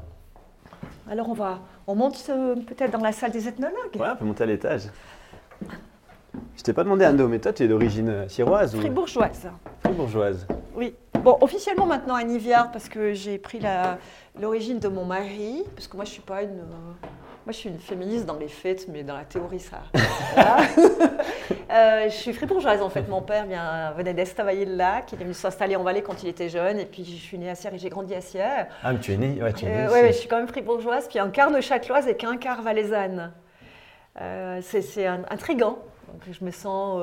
[1.09, 2.23] Alors on va, on monte
[2.67, 3.95] peut-être dans la salle des ethnologues.
[3.95, 4.83] Ouais, on peut monter à l'étage.
[6.55, 9.49] Je t'ai pas demandé, Ando, mais toi, tu es d'origine siroise ou Fribourgeoise.
[9.81, 10.93] fribourgeoise Oui.
[11.23, 13.59] Bon, officiellement maintenant à Niviard parce que j'ai pris
[14.39, 17.07] l'origine de mon mari, parce que moi je suis pas une, euh,
[17.45, 19.81] moi je suis une féministe dans les faits, mais dans la théorie ça.
[21.71, 23.07] Euh, je suis fribourgeoise en fait.
[23.07, 26.79] Mon père vient, venait d'Estavayer-le-Lac, il est venu s'installer en Valais quand il était jeune,
[26.79, 28.67] et puis je suis née à Sierre et j'ai grandi à Sierre.
[28.83, 30.37] Ah, mais tu es née, ouais, tu es née Euh, ouais, ouais, je suis quand
[30.37, 33.33] même fribourgeoise, puis un quart neuchâteloise et qu'un quart valaisanne.
[34.19, 35.77] Euh, c'est intriguant.
[36.11, 36.99] Donc, je me sens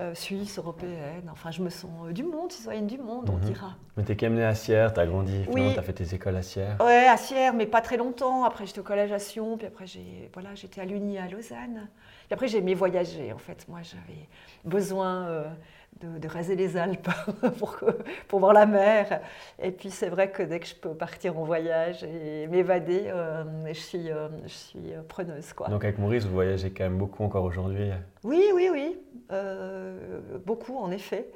[0.00, 3.34] euh, euh, suisse, européenne, enfin je me sens euh, du monde, citoyenne du monde, on
[3.34, 3.40] Mhm.
[3.40, 3.74] dira.
[3.96, 5.72] Mais t'es quand même née à Sierre, t'as grandi, Oui.
[5.74, 6.76] t'as fait tes écoles à Sierre.
[6.80, 8.44] Ouais, à Sierre, mais pas très longtemps.
[8.44, 11.88] Après, j'étais au collège à Sion, puis après, j'ai, voilà, j'étais à l'Uni à Lausanne.
[12.26, 13.66] Puis après, j'ai aimé voyager, en fait.
[13.68, 14.28] Moi, j'avais
[14.64, 15.44] besoin euh,
[16.00, 17.08] de, de raser les Alpes
[17.58, 19.20] pour, que- pour voir la mer.
[19.60, 23.12] Et puis, c'est vrai que dès que je peux partir en voyage et m'évader,
[23.66, 24.06] je suis,
[24.44, 25.68] je suis preneuse, quoi.
[25.68, 27.90] Donc avec Maurice, vous voyagez quand même beaucoup encore aujourd'hui.
[28.22, 28.98] Oui, oui, oui.
[29.32, 31.30] Euh, beaucoup, en effet.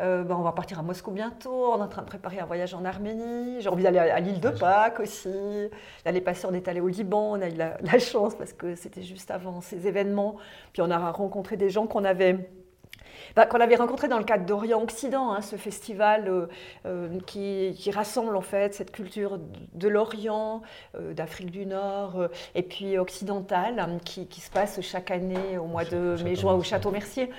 [0.00, 1.72] Euh, ben, on va partir à Moscou bientôt.
[1.72, 3.60] On est en train de préparer un voyage en Arménie.
[3.60, 5.28] J'ai envie d'aller à, à l'île de Pâques aussi.
[6.04, 7.32] L'année passée, on est allé au Liban.
[7.32, 10.36] On a eu la, la chance parce que c'était juste avant ces événements.
[10.72, 12.48] Puis on a rencontré des gens qu'on avait.
[13.36, 16.46] Ben, qu'on avait rencontrés dans le cadre d'Orient-Occident, hein, ce festival euh,
[16.86, 19.38] euh, qui, qui rassemble en fait cette culture
[19.74, 20.62] de l'Orient,
[20.94, 25.66] euh, d'Afrique du Nord et puis occidentale hein, qui, qui se passe chaque année au
[25.66, 26.62] mois de mai-juin au.
[26.68, 27.30] Château Mercier.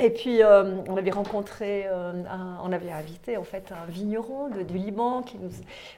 [0.00, 4.48] Et puis, euh, on avait rencontré, euh, un- on avait invité en fait un vigneron
[4.48, 5.50] de- du Liban qui nous,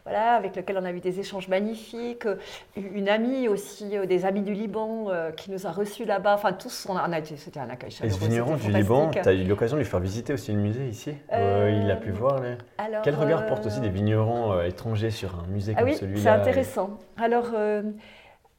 [0.04, 2.26] voilà, avec lequel on a eu des échanges magnifiques.
[2.26, 2.36] Euh,
[2.76, 5.06] Une amie aussi, euh, des amis du Liban
[5.36, 6.34] qui nous a reçus là-bas.
[6.34, 8.18] Enfin, tous, on a, on a été- c'était un accueil Et ce chaleureux.
[8.20, 11.14] vigneron du Liban, tu as eu l'occasion de lui faire visiter aussi le musée ici?
[11.32, 12.40] Il a pu voir.
[12.76, 16.20] Alors, Quel regard portent aussi des vignerons étrangers sur un musée Ah comme oui, celui-là
[16.20, 16.90] c'est intéressant.
[17.16, 17.46] Alors,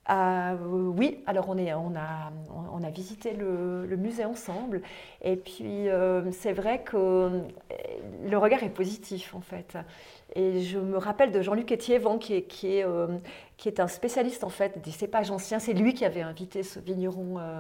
[0.10, 0.56] euh,
[0.96, 4.82] oui, alors on, a, visité le, le musée ensemble.
[5.22, 7.42] Et puis, euh, c'est vrai que euh,
[8.30, 9.78] le regard est positif, en fait.
[10.38, 13.08] Et je me rappelle de Jean-Luc Étiévan, qui est, qui, est, euh,
[13.58, 15.58] qui est un spécialiste, en fait, des cépages anciens.
[15.58, 17.60] C'est lui qui avait invité ce vigneron euh,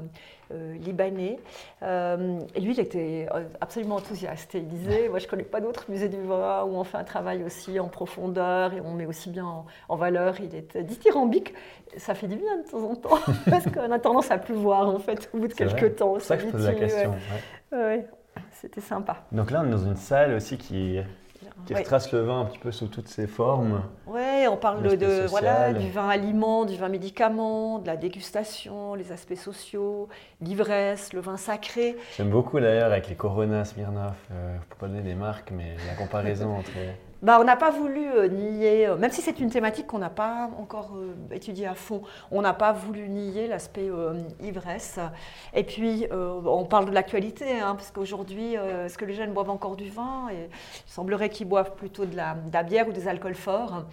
[0.53, 1.39] euh, libanais.
[1.81, 3.27] Et lui, il était
[3.61, 4.53] absolument enthousiaste.
[4.53, 6.97] Et il disait, moi, je ne connais pas d'autres musées du vin où on fait
[6.99, 10.35] un travail aussi en profondeur et on met aussi bien en, en valeur.
[10.39, 11.55] Il est dithyrambique.
[11.97, 13.17] Ça fait du bien de temps en temps,
[13.49, 15.79] parce qu'on a tendance à plus voir, en fait, au bout de C'est vrai.
[15.79, 16.13] quelques temps.
[16.19, 17.15] C'est ça que je pose la question.
[17.71, 18.05] ouais.
[18.51, 19.23] C'était sympa.
[19.31, 20.99] Donc là, on est dans une salle aussi qui,
[21.65, 21.79] qui Ouais.
[21.79, 23.83] retrace le vin un petit peu sous toutes ses formes.
[24.05, 29.11] Ouais, on parle de, voilà, du vin aliment, du vin médicament, de la dégustation, les
[29.11, 30.07] aspects sociaux,
[30.41, 31.97] l'ivresse, le vin sacré.
[32.15, 34.15] J'aime beaucoup d'ailleurs avec les Corona, Smirnoff.
[34.31, 36.69] Euh, peux pas donner des marques, mais la comparaison entre.
[37.23, 40.11] Bah, on n'a pas voulu euh, nier, euh, même si c'est une thématique qu'on n'a
[40.11, 43.89] pas encore euh, étudiée à fond, on n'a pas voulu nier l'aspect
[44.41, 44.99] ivresse.
[45.53, 49.75] Et puis, on parle de l'actualité, hein, parce qu'aujourd'hui, est-ce que les jeunes boivent encore
[49.75, 50.27] du vin?
[50.31, 50.47] Il
[50.85, 53.83] semblerait qu'ils boivent plutôt de la, bière ou des alcools forts.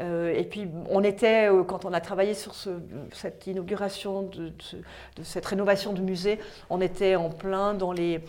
[0.00, 2.80] Et puis, on était, quand on a travaillé sur ce-
[3.12, 6.38] cette inauguration de, de ce- de cette rénovation du musée,
[6.70, 8.20] on était en plein dans les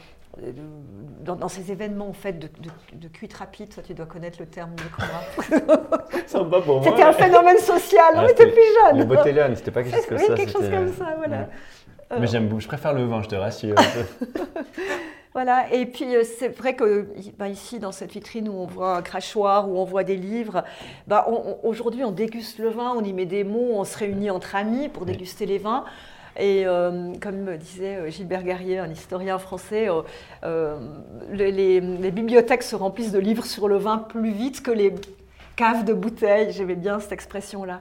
[1.23, 4.37] dans, dans ces événements en fait de, de, de cuite rapide, toi tu dois connaître
[4.39, 5.67] le terme Nicolas.
[6.27, 6.83] Sympa pour moi.
[6.89, 8.61] C'était un phénomène social, Ah, on était c'était plus
[8.93, 9.07] Les jeunes.
[9.07, 10.33] botellones, c'était pas quelque chose comme Oui, ça.
[10.35, 11.37] quelque chose comme ça, voilà.
[11.37, 11.47] Ouais.
[12.13, 13.75] Euh, Mais j'aime beaucoup, je préfère le vin, je te rassure.
[15.35, 17.07] Voilà, et puis euh, c'est vrai que
[17.39, 20.63] bah, ici, dans cette vitrine où on voit un crachoir, où on voit des livres,
[21.07, 21.27] bah,
[21.63, 24.89] aujourd'hui on déguste le vin, on y met des mots, on se réunit entre amis
[24.89, 25.11] pour Oui.
[25.13, 25.85] déguster les vins.
[26.37, 29.87] Et euh, comme me disait euh, Gilbert Garrier, un historien français,
[30.43, 30.77] euh,
[31.31, 34.93] les, les- les bibliothèques se remplissent de livres sur le vin plus vite que les
[35.55, 36.51] caves de bouteilles.
[36.51, 37.79] J'aimais bien cette expression-là.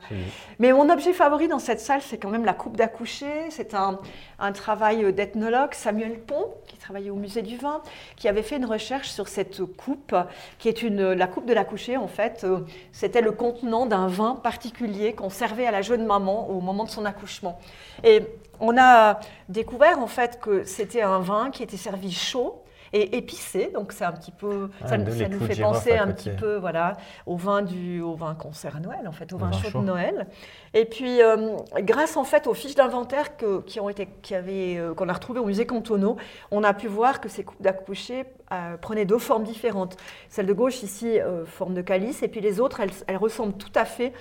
[0.58, 3.48] Mais mon objet favori dans cette salle, c'est quand même la coupe d'accoucher.
[3.48, 3.98] C'est un,
[4.38, 7.80] un travail d'ethnologue, Samuel Pont, qui travaillait au musée du vin,
[8.16, 10.14] qui avait fait une recherche sur cette coupe,
[10.58, 11.96] qui est une, la coupe de l'accoucher.
[11.96, 12.46] En fait,
[12.92, 16.90] c'était le contenant d'un vin particulier qu'on servait à la jeune maman au moment de
[16.90, 17.58] son accouchement.
[18.04, 18.20] Et
[18.62, 22.62] on a découvert en fait que c'était un vin qui était servi chaud
[22.94, 26.56] et épicé, donc c'est un petit peu, Ah, ça, nous fait penser un petit peu,
[26.56, 29.80] voilà, au vin du, au vin à Noël, en fait, au vin, vin chaud, chaud.
[29.80, 30.26] de Noël.
[30.74, 34.76] Et puis, euh, grâce en fait aux fiches d'inventaire que- qui ont été, qui avaient,
[34.76, 36.18] euh, qu'on a retrouvées au musée Cantonneau,
[36.50, 39.96] on a pu voir que ces coupes d'accoucher euh, prenaient deux formes différentes.
[40.28, 43.72] Celle de gauche ici, forme de calice, et puis les autres, elles, elles ressemblent tout
[43.74, 44.12] à fait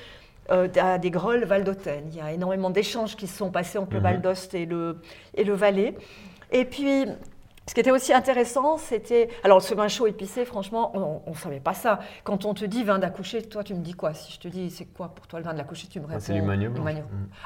[0.50, 2.02] euh, à des grolles Val d'Autun.
[2.10, 4.04] Il y a énormément d'échanges qui se sont passés entre le Mhm.
[4.04, 4.98] Val d'Ost et le,
[5.36, 5.96] et le Valais.
[6.52, 7.06] Et puis,
[7.68, 9.30] ce qui était aussi intéressant, c'était.
[9.44, 12.00] Alors, ce vin chaud épicé, franchement, on ne savait pas ça.
[12.24, 14.16] Quand on te dit vin d'accoucher, toi, tu me dis quoi?
[14.16, 16.20] Si je te dis, c'est quoi pour toi le vin d'accoucher, tu me réponds.
[16.20, 16.86] c'est l'humagne blanc.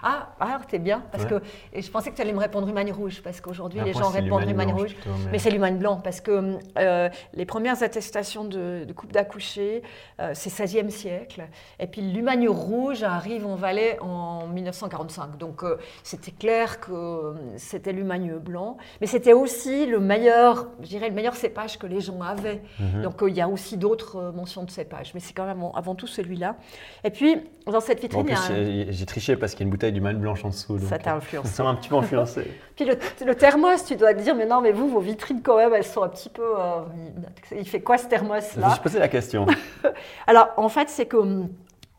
[0.02, 1.04] Ah, ah t'es bien.
[1.12, 1.42] Parce que,
[1.74, 4.48] et je pensais que tu allais me répondre l'humagne rouge, parce qu'aujourd'hui, les gens répondent
[4.48, 4.96] l'humagne rouge.
[5.32, 9.84] mais, c'est l'humagne blanc, parce que euh, les premières attestations de, coupe d'accoucher,
[10.22, 11.44] euh, c'est 16e siècle.
[11.78, 15.38] Et puis, l'humagne rouge arrive en Valais en 1945.
[15.38, 18.78] Donc, euh, c'était clair que c'était l'humagne blanc.
[19.02, 22.62] Mais c'était aussi le meilleur, je dirais, le meilleur cépage que les gens avaient.
[22.80, 23.02] Mhm.
[23.02, 25.64] Donc euh, il y a aussi d'autres euh, mentions de cépage, mais c'est quand même
[25.74, 26.56] avant tout celui-là.
[27.04, 28.22] Et puis, dans cette vitrine.
[28.22, 28.36] En plus,
[28.90, 30.80] j'ai triché parce qu'il y a une bouteille du mal blanche en dessous.
[30.80, 31.50] ça t'a influencé.
[31.56, 32.48] Ça m'a un petit peu influencé.
[32.76, 35.74] puis le, thermos, tu dois te dire, mais non, mais vous, vos vitrines, quand même,
[35.74, 36.44] elles sont un petit peu.
[36.44, 36.82] Euh,
[37.58, 38.44] il fait quoi ce thermos-là?
[38.56, 39.46] Je me suis posé la question.
[40.28, 41.50] Alors, en fait, c'est que hum,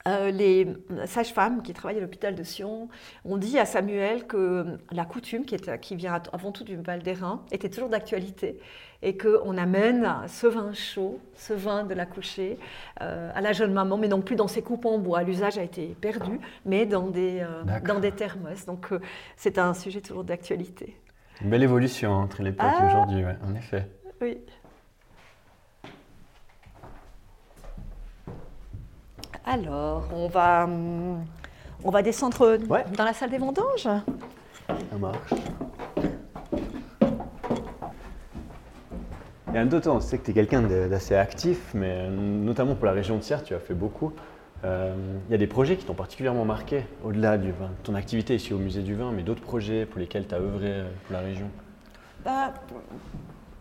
[0.07, 0.69] euh, les
[1.07, 2.89] sages-femmes qui travaillent à l'hôpital de Sion
[3.25, 7.03] ont dit à Samuel que la coutume, qui, est, qui vient avant tout du Val
[7.03, 8.59] d'Airain, était toujours d'actualité
[9.03, 12.59] et qu'on amène ce vin chaud, ce vin de la couchée,
[13.03, 15.23] euh, à la jeune maman, mais non plus dans ses coupes en bois.
[15.23, 18.65] L'usage a été perdu, mais dans des, euh, dans des thermos.
[18.67, 18.89] Donc
[19.37, 20.97] c'est un sujet toujours d'actualité.
[21.43, 23.87] Une belle évolution entre l'époque et ah aujourd'hui, en effet.
[24.23, 24.39] Oui.
[29.47, 30.69] Alors, on va,
[31.85, 33.83] on va descendre dans la salle des vendanges.
[33.85, 35.35] Ça marche.
[39.55, 42.93] Et en temps, on sait que tu es quelqu'un d'assez actif, mais notamment pour la
[42.93, 44.13] région de Sierre, tu as fait beaucoup.
[44.65, 44.95] Euh,
[45.29, 47.71] il y a des projets qui t'ont particulièrement marqué, au-delà du vin.
[47.85, 50.67] Ton activité ici au musée du vin, mais d'autres projets pour lesquels tu as œuvré
[50.69, 51.49] euh, pour la région?
[52.25, 52.53] Bah,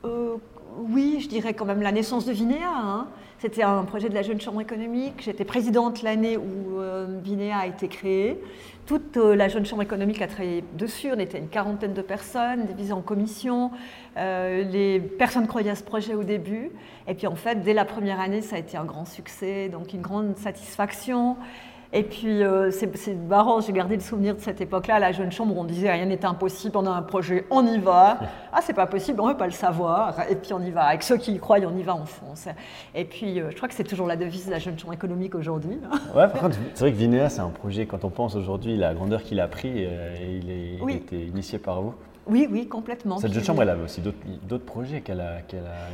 [0.06, 0.36] euh,
[0.78, 2.72] Oui, je dirais quand même la naissance de Vinéa.
[2.74, 3.08] Hein.
[3.40, 5.16] C'était un projet de la Jeune Chambre économique.
[5.20, 8.42] J'étais présidente l'année où euh, Vinéa a été créée.
[8.86, 11.10] Toute euh, la Jeune Chambre économique a travaillé dessus.
[11.14, 13.72] On était une quarantaine de personnes, divisées en commissions.
[14.16, 16.72] Euh, les personnes croyaient à ce projet au début.
[17.08, 19.94] Et puis en fait, dès la première année, ça a été un grand succès, donc
[19.94, 21.36] une grande satisfaction.
[21.98, 25.00] Et puis, euh, c'est marrant, j'ai gardé le souvenir de cette époque-là.
[25.00, 28.20] La jeune chambre, on disait rien n'est impossible, on a un projet, on y va.
[28.58, 30.16] Ah, c'est pas possible, on ne veut pas le savoir.
[30.30, 30.84] Et puis, on y va.
[30.84, 32.48] Avec ceux qui y croient, on y va en France.
[32.94, 35.36] Et puis, euh, je crois que c'est toujours la devise de la jeune chambre économique
[35.36, 35.78] aujourd'hui.
[36.16, 38.94] Ouais, par contre, c'est vrai que Vinéa, c'est un projet, quand on pense aujourd'hui, la
[38.94, 41.94] grandeur qu'il a pris, euh, et il, est, il a été initié par vous.
[42.28, 43.18] Oui, oui, complètement.
[43.20, 45.42] Cette jeune chambre, elle avait aussi d'autres projets qu'elle a,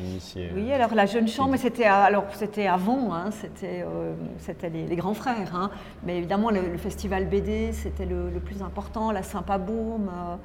[0.01, 0.49] initiés.
[0.55, 5.13] Oui, alors la jeune chambre, c'était alors c'était avant, hein, c'était euh, c'était les, grands
[5.13, 5.71] frères, hein.
[6.03, 10.07] mais évidemment le, festival BD, c'était le, plus important, la Sympa-Boom.
[10.07, 10.35] Euh,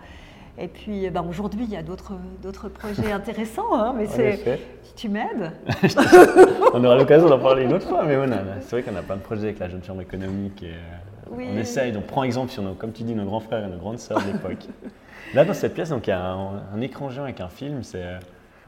[0.59, 4.59] et puis ben, aujourd'hui, il y a d'autres projets intéressants, hein, mais c'est
[4.97, 5.53] tu m'aides.
[6.73, 8.17] on aura l'occasion d'en parler une autre fois, mais
[8.61, 10.63] c'est vrai qu'on a plein de projets avec la jeune chambre économique.
[10.63, 13.65] Et, euh, On essaye, donc prends exemple sur nos, comme tu dis, nos grands frères
[13.67, 14.67] et nos grandes sœurs de l'époque.
[15.35, 17.83] Là, dans cette pièce, donc, il y a un, écran géant avec un film.
[17.83, 18.05] C'est,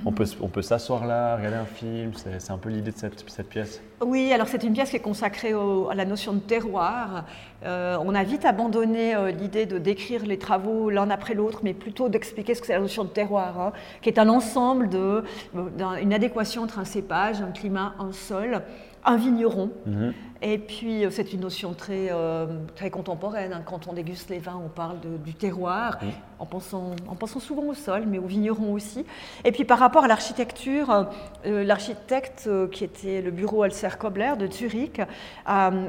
[0.05, 2.13] on peut, on peut s'asseoir là, regarder un film.
[2.15, 3.81] C'est, un peu l'idée de cette, pièce.
[4.01, 7.25] Oui, alors c'est une pièce qui est consacrée à la notion de terroir.
[7.65, 11.75] Euh, on a vite abandonné euh, l'idée de décrire les travaux l'un après l'autre, mais
[11.75, 16.13] plutôt d'expliquer ce que c'est la notion de terroir, hein, qui est un ensemble d'une
[16.13, 18.63] adéquation entre un cépage, un climat, un sol,
[19.09, 19.71] un vigneron.
[19.87, 20.13] Mhm.
[20.41, 23.53] Et puis, euh, c'est une notion très, euh, très contemporaine.
[23.53, 23.63] Hein.
[23.67, 25.99] Quand on déguste les vins, on parle du terroir,
[26.39, 29.05] en, pensant, en pensant souvent au sol, mais au vigneron aussi.
[29.45, 31.09] Et puis, par rapport à l'architecture,
[31.45, 35.01] euh, l'architecte qui était le bureau Alcer Kobler de Zurich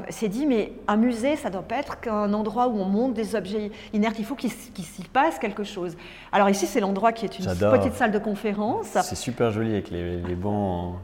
[0.08, 3.14] s'est dit mais un musée, ça ne doit pas être qu'un endroit où on monte
[3.14, 5.96] des objets inertes, il faut qu'il s'y passe quelque chose.
[6.32, 8.88] Alors, ici, c'est l'endroit qui est une petite salle de conférence.
[9.02, 10.96] C'est super joli avec les, les bancs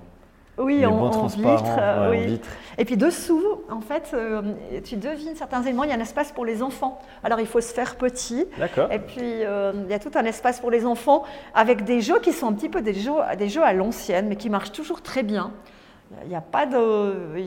[0.58, 4.42] oui, en, vitre, Et puis dessous, en fait, euh,
[4.84, 5.84] tu devines certains éléments.
[5.84, 6.98] Il y a un espace pour les enfants.
[7.22, 8.46] Alors il faut se faire petit.
[8.58, 8.90] D'accord.
[8.90, 12.20] Et puis euh, il y a tout un espace pour les enfants avec des jeux
[12.20, 15.02] qui sont un petit peu des jeux, des jeux à l'ancienne, mais qui marchent toujours
[15.02, 15.52] très bien.
[16.22, 16.34] Il n'y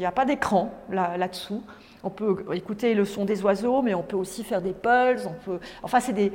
[0.06, 1.64] a pas d'écran là-dessous.
[2.02, 5.26] On peut écouter le son des oiseaux, mais on peut aussi faire des pulses.
[5.26, 5.60] On peut...
[5.84, 6.32] Enfin, c'est des,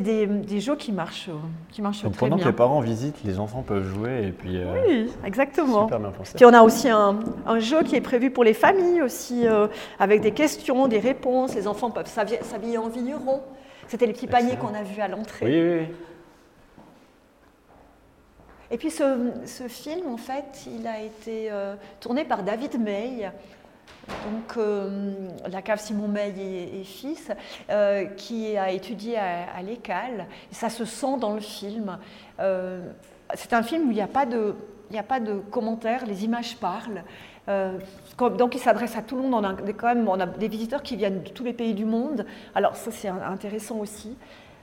[0.00, 1.30] des, des, jeux qui marchent,
[1.72, 2.44] qui marchent Donc, très pendant bien.
[2.44, 4.28] que les parents visitent, les enfants peuvent jouer.
[4.28, 5.86] Et puis, euh, oui, exactement.
[5.86, 6.34] Super bien pensé.
[6.36, 9.66] Puis on a aussi un, un, jeu qui est prévu pour les familles aussi, euh,
[9.98, 11.52] avec des questions, des réponses.
[11.56, 13.42] Les enfants peuvent s'habiller en vigneron.
[13.88, 15.46] C'était les petits paniers qu'on a vus à l'entrée.
[15.46, 15.94] Oui, oui, oui.
[18.70, 23.30] Et puis ce, ce, film, en fait, il a été euh, tourné par David May,
[24.08, 27.30] donc euh, la cave Simon Meil et, fils,
[27.70, 30.26] euh, qui a étudié à, l'ECAL.
[30.50, 31.98] Et ça se sent dans le film.
[32.40, 32.90] Euh,
[33.34, 34.54] c'est un film où il n'y a pas de,
[34.90, 37.02] il a pas de commentaires, les images parlent.
[37.46, 39.34] donc il s'adresse à tout le monde.
[39.34, 41.84] On a, quand même, on a des visiteurs qui viennent de tous les pays du
[41.84, 42.24] monde.
[42.54, 44.16] Alors ça c'est intéressant aussi.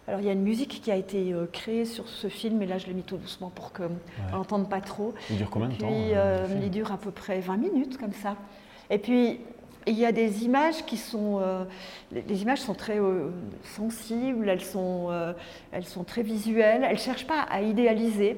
[0.08, 2.68] Alors il y a une musique qui a été euh, créée sur ce film, et
[2.68, 3.90] là je l'ai mis tout doucement pour qu'on
[4.32, 5.14] n'entende pas trop.
[5.32, 8.36] Il dure combien de temps euh, Il dure à peu près 20 minutes comme ça.
[8.90, 9.40] Et puis
[9.88, 11.40] il y a des images qui sont,
[12.12, 13.00] les, images sont très
[13.64, 15.10] sensibles, elles sont,
[15.72, 18.36] elles sont très visuelles, elles ne cherchent pas à idéaliser.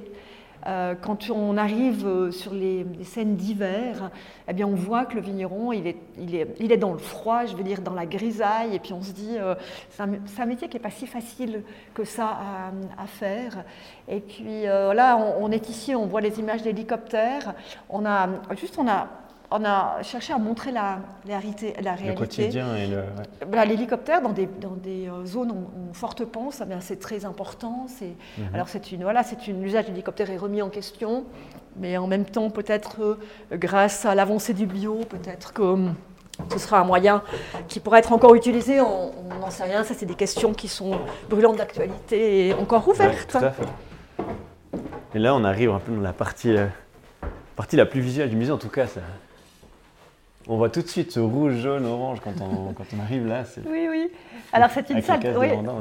[0.65, 4.09] Euh, quand on arrive euh, sur les, scènes d'hiver,
[4.47, 7.45] eh on voit que le vigneron, il est, il, est, il est, dans le froid,
[7.45, 9.55] je veux dire dans la grisaille, et puis on se dit, euh,
[9.91, 12.37] c'est un, métier qui n'est pas si facile que ça
[12.97, 13.63] à, faire.
[14.09, 17.53] Et puis là, on, on, est ici, on voit les images d'hélicoptères.
[17.89, 19.07] On a juste, on a
[19.49, 21.73] on a cherché à montrer la, la, réalité.
[21.79, 23.03] Le quotidien et le.
[23.65, 27.87] L'hélicoptère dans des, dans des euh, zones en, forte pente, eh c'est très important.
[28.01, 28.49] Mhm.
[28.53, 31.23] Alors c'est une voilà, c'est une l'usage de l'hélicoptère est remis en question,
[31.77, 33.17] mais en même temps peut-être euh,
[33.53, 35.95] grâce à l'avancée du bio, peut-être que hum,
[36.51, 37.23] ce sera un moyen
[37.67, 38.81] qui pourrait être encore utilisé.
[38.81, 39.83] On n'en sait rien.
[39.83, 43.31] Ça, c'est des questions qui sont brûlantes d'actualité et encore ouvertes.
[43.31, 43.63] tout à fait.
[45.15, 46.67] Et là, on arrive un peu dans la partie, euh,
[47.55, 48.85] partie la plus visuelle du musée, en tout cas.
[48.87, 49.01] Ça,
[50.49, 53.43] on voit tout de suite ce rouge, jaune, orange quand on, quand on arrive là.
[53.69, 54.09] Oui, oui.
[54.53, 55.19] Alors c'est une salle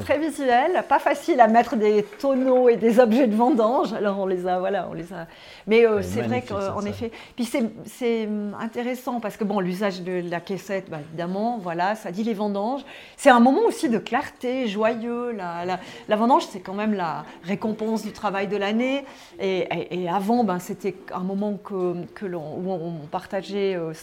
[0.01, 3.93] très visuelle, pas facile à mettre des tonneaux et des objets de vendange.
[3.93, 5.27] Alors on les a, voilà, on les a.
[5.67, 10.21] Mais euh, c'est vrai qu'en effet, puis c'est hum, intéressant parce que bon, l'usage de
[10.29, 12.81] la caissette, bah, évidemment, voilà, ça dit les vendanges.
[13.15, 15.31] C'est un moment aussi de clarté, joyeux.
[15.31, 19.05] La, la, vendange, c'est quand même la récompense du travail de l'année.
[19.39, 19.67] Et,
[20.09, 23.93] avant, ben, c'était un moment que, que où on partageait, euh,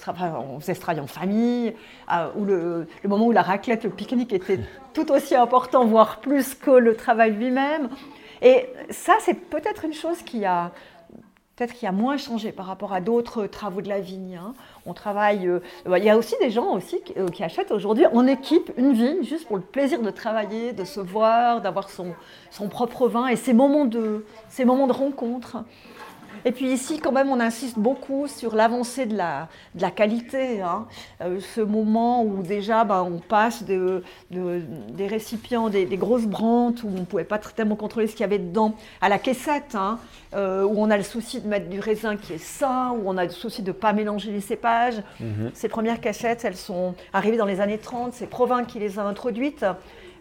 [0.54, 1.74] on faisait ce en famille,
[2.12, 4.60] euh, le, moment où la raclette, le pique-nique était
[4.92, 7.88] tout aussi important, voire plus que le travail lui-même.
[8.42, 10.72] Et ça, c'est peut-être une chose qui a
[11.56, 14.40] peut-être a moins changé par rapport à d'autres travaux de la vigne.
[14.42, 14.54] Hein.
[14.86, 15.46] On travaille.
[15.46, 15.60] Euh,
[15.96, 18.92] il y a aussi des gens aussi qui, euh, qui achètent aujourd'hui en équipe une
[18.92, 22.14] vigne juste pour le plaisir de travailler, de se voir, d'avoir son,
[22.50, 25.58] son propre vin et ces moments de ces moments de rencontre.
[26.46, 30.60] Et puis ici, quand même, on insiste beaucoup sur l'avancée de la, de la qualité.
[30.60, 30.86] Hein.
[31.22, 36.88] Euh, ce moment où déjà, ben, on passe de, des récipients, des, grosses brantes, où
[36.88, 39.98] on ne pouvait pas tellement contrôler ce qu'il y avait dedans, à la caissette, hein,
[40.34, 43.16] euh, où on a le souci de mettre du raisin qui est sain, où on
[43.16, 45.02] a le souci de ne pas mélanger les cépages.
[45.20, 45.50] Mhm.
[45.54, 49.02] Ces premières caissettes, elles sont arrivées dans les années 30, c'est Provin qui les a
[49.02, 49.64] introduites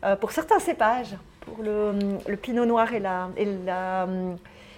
[0.06, 1.92] euh, pour certains cépages, pour le,
[2.28, 3.30] le pinot noir et la...
[3.36, 4.08] Et la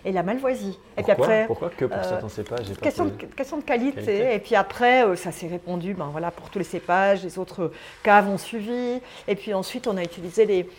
[0.06, 0.78] et la malvoisie.
[0.96, 4.36] Pourquoi, et puis après, Pourquoi que pour euh, certains cépages question, de, question de qualité.
[4.36, 7.24] Et puis après, euh, ça s'est répandu ben, voilà, pour tous les cépages.
[7.24, 7.72] Les autres
[8.04, 9.02] caves ont suivi.
[9.28, 10.70] Et puis ensuite, on a utilisé les,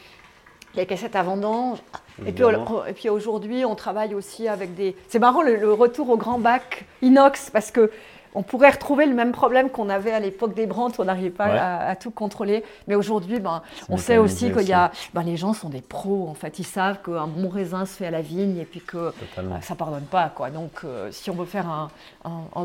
[0.77, 1.79] les cassettes à vendange.
[2.25, 2.45] Et puis,
[2.89, 4.97] et puis aujourd'hui, on travaille aussi avec des.
[5.09, 7.91] C'est marrant le, le, retour au grand bac inox parce que
[8.37, 11.89] on pourrait retrouver le même problème qu'on avait à l'époque des Brantes, on n'arrivait pas
[11.89, 12.63] à, tout contrôler.
[12.87, 16.29] Mais aujourd'hui, ben, on sait aussi que y a, ben, les gens sont des pros,
[16.29, 16.59] en fait.
[16.59, 19.73] Ils savent qu'un bon raisin se fait à la vigne et puis que ben, ça
[19.73, 20.29] ne pardonne pas.
[20.29, 20.51] Quoi.
[20.51, 21.89] Donc, euh, si on veut faire un,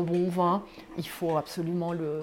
[0.02, 0.62] bon vin,
[0.98, 2.22] il faut absolument le,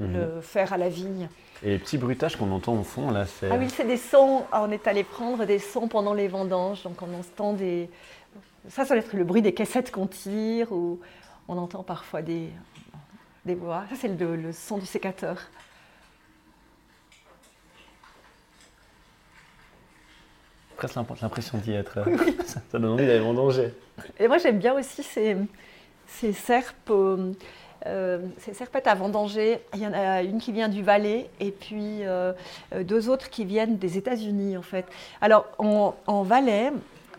[0.00, 0.40] mhm.
[0.40, 1.28] faire à la vigne.
[1.62, 3.50] Et les petits bruitages qu'on entend au fond, là, c'est...
[3.50, 4.44] Ah oui, c'est des sons.
[4.52, 6.82] Ah, on est allé prendre des sons pendant les vendanges.
[6.84, 7.90] Donc, on entend des...
[8.68, 10.98] Ça, ça doit être le bruit des cassettes qu'on tire ou
[11.50, 12.48] on entend parfois des,
[13.44, 13.84] des voix.
[13.90, 15.38] Ça, c'est le, son du sécateur.
[20.76, 21.98] Presque l'impression d'y être.
[22.46, 23.74] Ça, donne envie d'aller vendanger.
[24.18, 25.36] Et moi, j'aime bien aussi ces,
[26.06, 26.90] ces serpes.
[27.86, 31.50] Euh, ces serpettes à vendanger, il y en a une qui vient du Valais et
[31.50, 32.34] puis euh,
[32.82, 34.84] deux autres qui viennent des États-Unis en fait.
[35.22, 36.72] Alors en, en Valais,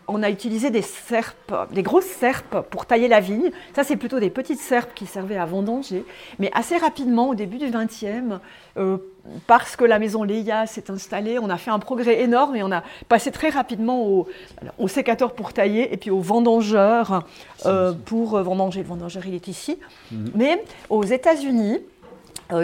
[0.08, 3.50] on a utilisé des serpes, des grosses serpes pour tailler la vigne.
[3.74, 6.04] Ça, c'est plutôt des petites serpes qui servaient à vendanger.
[6.38, 8.40] Mais assez rapidement, au début du XXe,
[8.76, 8.98] euh,
[9.46, 12.72] parce que la maison Leia s'est installée, on a fait un progrès énorme et on
[12.72, 17.24] a passé très rapidement au, sécateur pour tailler et puis au vendangeur
[17.66, 18.82] euh, pour euh, vendanger.
[18.82, 19.78] Le vendangeur, il est ici.
[20.10, 20.30] Mhm.
[20.34, 21.78] Mais aux États-Unis,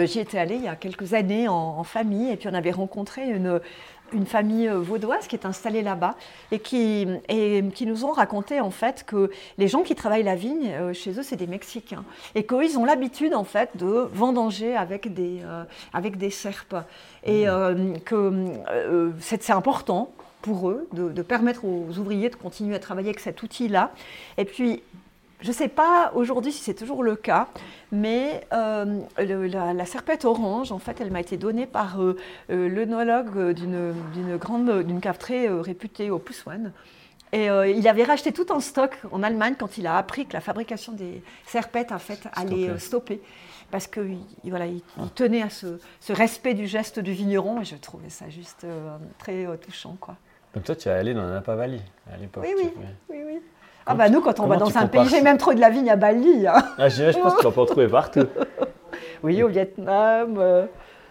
[0.03, 2.69] j'y étais allée il y a quelques années en, en, famille et puis on avait
[2.69, 3.59] rencontré une,
[4.13, 6.15] une famille euh, vaudoise qui est installée là-bas
[6.51, 10.35] et qui, et qui nous ont raconté en fait que les gens qui travaillent la
[10.35, 12.03] vigne euh, chez eux, c'est des Mexicains
[12.35, 16.75] et qu'ils ont l'habitude en fait de vendanger avec des, euh, avec des serpes
[17.25, 17.99] et mmh.
[18.05, 23.19] que c'est important pour eux de, de, permettre aux ouvriers de continuer à travailler avec
[23.19, 23.91] cet outil-là.
[24.37, 24.81] Et puis
[25.41, 27.47] je ne sais pas aujourd'hui si c'est toujours le cas,
[27.91, 32.17] mais euh, la, serpette orange, en fait, elle m'a été donnée par euh,
[32.49, 36.73] euh, l'œnologue d'une grande, d'une cave très réputée au Poussoine.
[37.31, 40.41] Et il avait racheté tout en stock en Allemagne quand il a appris que la
[40.41, 43.21] fabrication des serpettes, en fait, allait stopper.
[43.69, 45.03] Parce qu'il voilà, il, ah.
[45.13, 45.77] tenait à ce,
[46.09, 48.65] respect du geste du vigneron, et je trouvais ça juste
[49.19, 49.95] très touchant.
[49.99, 50.15] Quoi.
[50.55, 51.81] Donc toi, tu es allé dans la Napa Valley
[52.11, 52.43] à l'époque.
[52.47, 52.71] Oui, oui,
[53.09, 53.41] oui, oui.
[53.91, 55.89] Ah bah nous, quand on va dans un pays, j'ai même trop de la vigne
[55.89, 56.45] à Bali.
[56.47, 56.61] hein.
[56.77, 58.25] Ah, je, pense que tu en trouver partout.
[59.23, 60.65] Oui, au Vietnam, euh,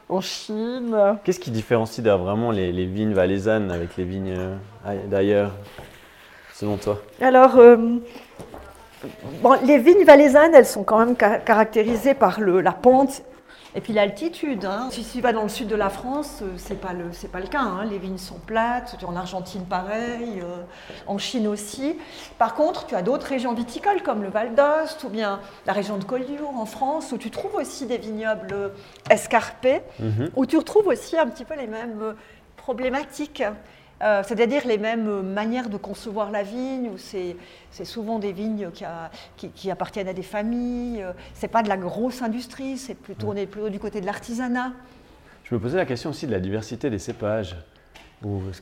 [0.09, 0.97] en Chine.
[1.24, 4.55] Qu'est-ce qui différencie d'ailleurs vraiment les, les vignes valaisannes avec les vignes euh,
[4.87, 5.51] aille- d'ailleurs,
[6.55, 6.99] selon toi?
[7.20, 7.76] Alors, euh,
[9.43, 13.22] bon, les vignes valaisannes, elles sont quand même ca- caractérisées par le- la pente
[13.79, 14.64] et puis l'altitude.
[14.64, 14.89] hein.
[14.91, 17.39] Si tu vas dans le sud de la France, euh, c'est pas le c'est pas
[17.39, 17.61] le cas.
[17.61, 17.85] hein.
[17.89, 18.97] Les vignes sont plates.
[19.07, 20.41] En Argentine, pareil.
[20.43, 20.62] euh,
[21.07, 21.97] en Chine aussi.
[22.39, 25.97] Par contre, tu as d'autres régions viticoles comme le Val d'Ost ou bien la région
[25.97, 28.68] de Collioure en France, où tu trouves aussi des vignobles euh,
[29.11, 30.31] escarpés Mhm.
[30.35, 32.16] où tu retrouves aussi un petit peu les mêmes
[32.57, 33.45] problématiques,
[34.03, 37.36] euh, c'est-à-dire les mêmes euh, manières de concevoir la vigne, où c'est
[37.84, 41.68] souvent des vignes qui, a- qui- qui appartiennent à des familles, euh, c'est pas de
[41.68, 44.72] la grosse industrie, c'est plutôt, on est plutôt du côté de l'artisanat.
[45.44, 47.57] Je me posais la question aussi de la diversité des cépages.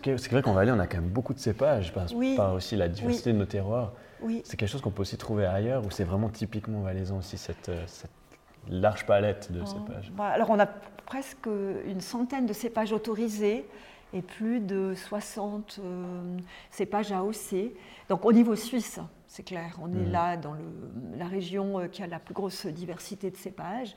[0.04, 2.34] C'est vrai qu'en Valais, on a quand même beaucoup de cépages, par, Oui.
[2.36, 3.92] par aussi la diversité de nos terroirs.
[4.20, 7.36] Oui, C'est quelque chose qu'on peut aussi trouver ailleurs, où c'est vraiment typiquement valaisan aussi,
[7.38, 8.10] cette, cette
[8.68, 10.10] large palette de cépages?
[10.16, 11.46] Bah, alors on a presque
[11.86, 13.66] une centaine de cépages autorisés
[14.12, 16.36] et plus de 60 euh,
[16.70, 17.72] cépages AOC.
[18.08, 20.12] Donc au niveau suisse, c'est clair, on est Mhm.
[20.12, 23.94] là dans le- la région euh, qui a la plus grosse diversité de cépages.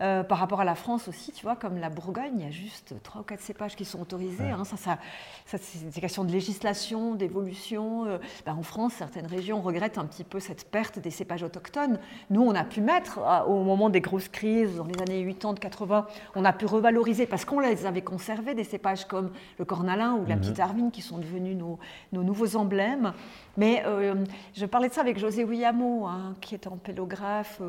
[0.00, 2.50] Euh, par rapport à la France aussi, tu vois, comme la Bourgogne, il y a
[2.50, 4.42] juste trois ou quatre cépages qui sont autorisés.
[4.42, 4.50] Ouais.
[4.50, 4.64] hein.
[4.64, 4.98] ça, ça,
[5.46, 8.04] ça, c'est des questions de législation, d'évolution.
[8.06, 12.00] Euh, ben, en France, certaines régions regrettent un petit peu cette perte des cépages autochtones.
[12.30, 15.54] Nous, on a pu mettre, à- au moment des grosses crises, dans les années 80,
[15.60, 19.30] 80, on a pu revaloriser parce qu'on les avait conservés, des cépages comme
[19.60, 20.40] le cornalin ou la Mhm.
[20.40, 21.78] petite arvine qui sont devenus nos,
[22.12, 23.12] nos nouveaux emblèmes.
[23.56, 24.16] Mais euh,
[24.56, 27.60] je parlais de ça avec José Williamo, hein, qui est empélographe,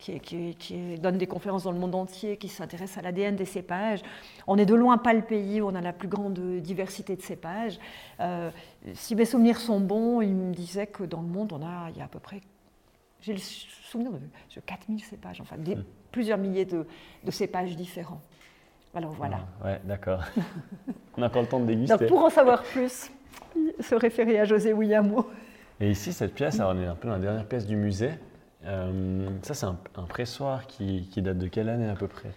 [0.00, 3.44] qui, qui- qui donne des conférences dans le monde entier, qui s'intéresse à l'ADN des
[3.44, 4.00] cépages.
[4.46, 7.22] On est de loin pas le pays où on a la plus grande diversité de
[7.22, 7.78] cépages.
[8.20, 8.50] Euh,
[8.94, 11.98] si mes souvenirs sont bons, il me disait que dans le monde, on a, il
[11.98, 12.40] y a à peu près,
[13.20, 15.84] j'ai le souvenir de, de 4000 cépages, enfin des- Mm.
[16.10, 16.86] plusieurs milliers de,
[17.24, 18.20] de cépages différents.
[18.94, 19.40] Alors voilà.
[19.60, 20.22] Ah, Ouais, d'accord.
[21.16, 21.96] on a encore le temps de déguster.
[21.96, 23.10] Donc pour en savoir plus,
[23.80, 25.30] se référer à José Williamo.
[25.80, 28.10] Et ici, cette pièce, alors, on est un peu dans la dernière pièce du musée.
[28.64, 32.30] Euh, ça, c'est un, un pressoir qui, qui date de quelle année à peu près?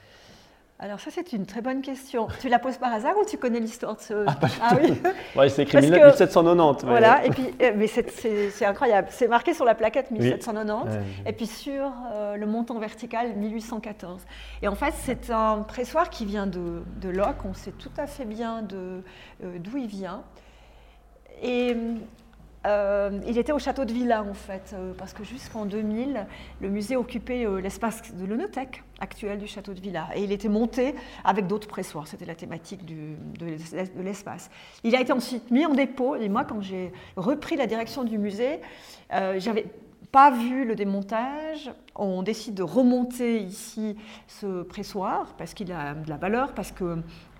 [0.77, 2.27] Alors ça c'est une très bonne question.
[2.41, 4.25] Tu la poses par hasard ou tu connais l'histoire de ce...
[4.25, 4.93] pas du Ah oui,
[5.33, 6.83] Ouais, c'est écrit Parce 19- que- 1790.
[6.83, 7.25] mais- voilà.
[7.25, 9.07] Et puis, euh, mais c'est- incroyable.
[9.09, 10.17] C'est marqué sur la plaquette Oui.
[10.19, 11.01] 1790 Ouais.
[11.27, 14.25] et puis sur euh, le montant vertical 1814.
[14.63, 17.45] Et en fait c'est un pressoir qui vient de, de Locke.
[17.45, 18.99] On sait tout à fait bien euh,
[19.59, 20.23] d'où il vient.
[21.41, 21.73] Et
[22.65, 26.25] euh, il était au château de Villa en fait, euh, parce que jusqu'en 2000,
[26.61, 30.07] le musée occupait euh, l'espace de l'Onothèque actuel du château de Villa.
[30.15, 34.49] Et il était monté avec d'autres pressoirs, c'était la thématique de l'es- de l'espace.
[34.83, 38.17] Il a été ensuite mis en dépôt, et moi quand j'ai repris la direction du
[38.17, 38.59] musée,
[39.11, 39.65] j'avais
[40.11, 41.71] pas vu le démontage.
[41.95, 43.95] On décide de remonter ici
[44.27, 46.97] ce pressoir parce qu'il a de la valeur, parce que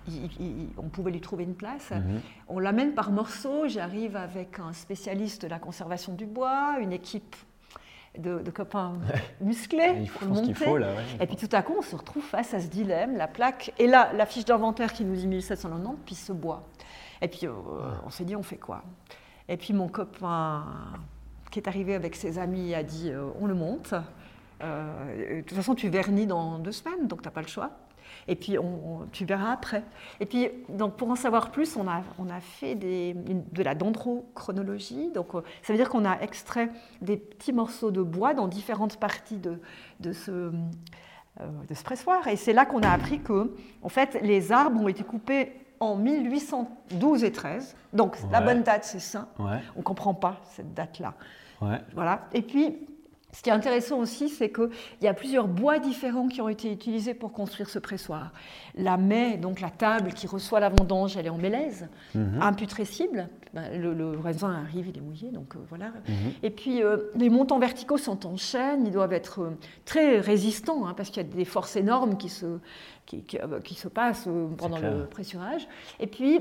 [0.08, 1.90] il- il- on pouvait lui trouver une place.
[1.90, 2.20] Mhm.
[2.48, 3.66] On l'amène par morceaux.
[3.68, 7.34] J'arrive avec un spécialiste de la conservation du bois, une équipe
[8.18, 8.94] de, de copains
[9.40, 10.54] musclés Il faut pour monter.
[10.54, 10.88] faut, là.
[10.92, 11.24] ouais.
[11.24, 13.86] Et puis tout à coup, on se retrouve face à ce dilemme, la plaque, et
[13.86, 16.66] là, la fiche d'inventaire qui nous dit 1790, puis ce bois.
[17.20, 17.50] Et puis, euh,
[18.06, 18.82] on s'est dit, on fait quoi?
[19.48, 20.64] Et puis, mon copain,
[21.50, 23.94] qui est arrivé avec ses amis, a dit, euh, on le monte.
[24.62, 27.70] Euh, de toute façon, tu vernis dans deux semaines, donc tu n'as pas le choix.
[28.28, 28.64] Et puis, on-
[29.02, 29.84] on- tu verras après.
[30.20, 33.74] Et puis, donc, pour en savoir plus, on a, on a fait des- de la
[33.74, 35.10] dendrochronologie.
[35.12, 36.70] Donc, euh, ça veut dire qu'on a extrait
[37.02, 39.60] des petits morceaux de bois dans différentes parties de,
[40.00, 40.52] de ce, euh,
[41.68, 42.26] de ce pressoir.
[42.28, 45.94] Et c'est là qu'on a appris que, en fait, les arbres ont été coupés en
[45.96, 47.76] 1812 et 13.
[47.92, 48.44] Donc, la Ouais.
[48.46, 49.28] bonne date, c'est ça.
[49.38, 51.14] Ouais, On ne comprend pas cette date-là.
[51.60, 51.78] ouais.
[51.94, 52.22] Voilà.
[52.32, 52.76] Et puis,
[53.36, 54.70] ce qui est intéressant aussi, c'est qu'il
[55.02, 58.32] y a plusieurs bois différents qui ont été utilisés pour construire ce pressoir.
[58.76, 62.40] La maie, donc la table qui reçoit la vendange, elle est en mélèze, Mhm.
[62.40, 63.28] imputrescible.
[63.52, 65.88] Ben, le, le raisin arrive, il est mouillé, donc euh, voilà.
[66.08, 66.14] Mhm.
[66.42, 69.50] Et puis, euh, les montants verticaux sont en chêne, ils doivent être euh,
[69.84, 72.46] très résistants, hein, parce qu'il y a des forces énormes qui se,
[73.04, 75.68] qui, qui, qui se passent pendant le pressurage.
[76.00, 76.40] Et puis,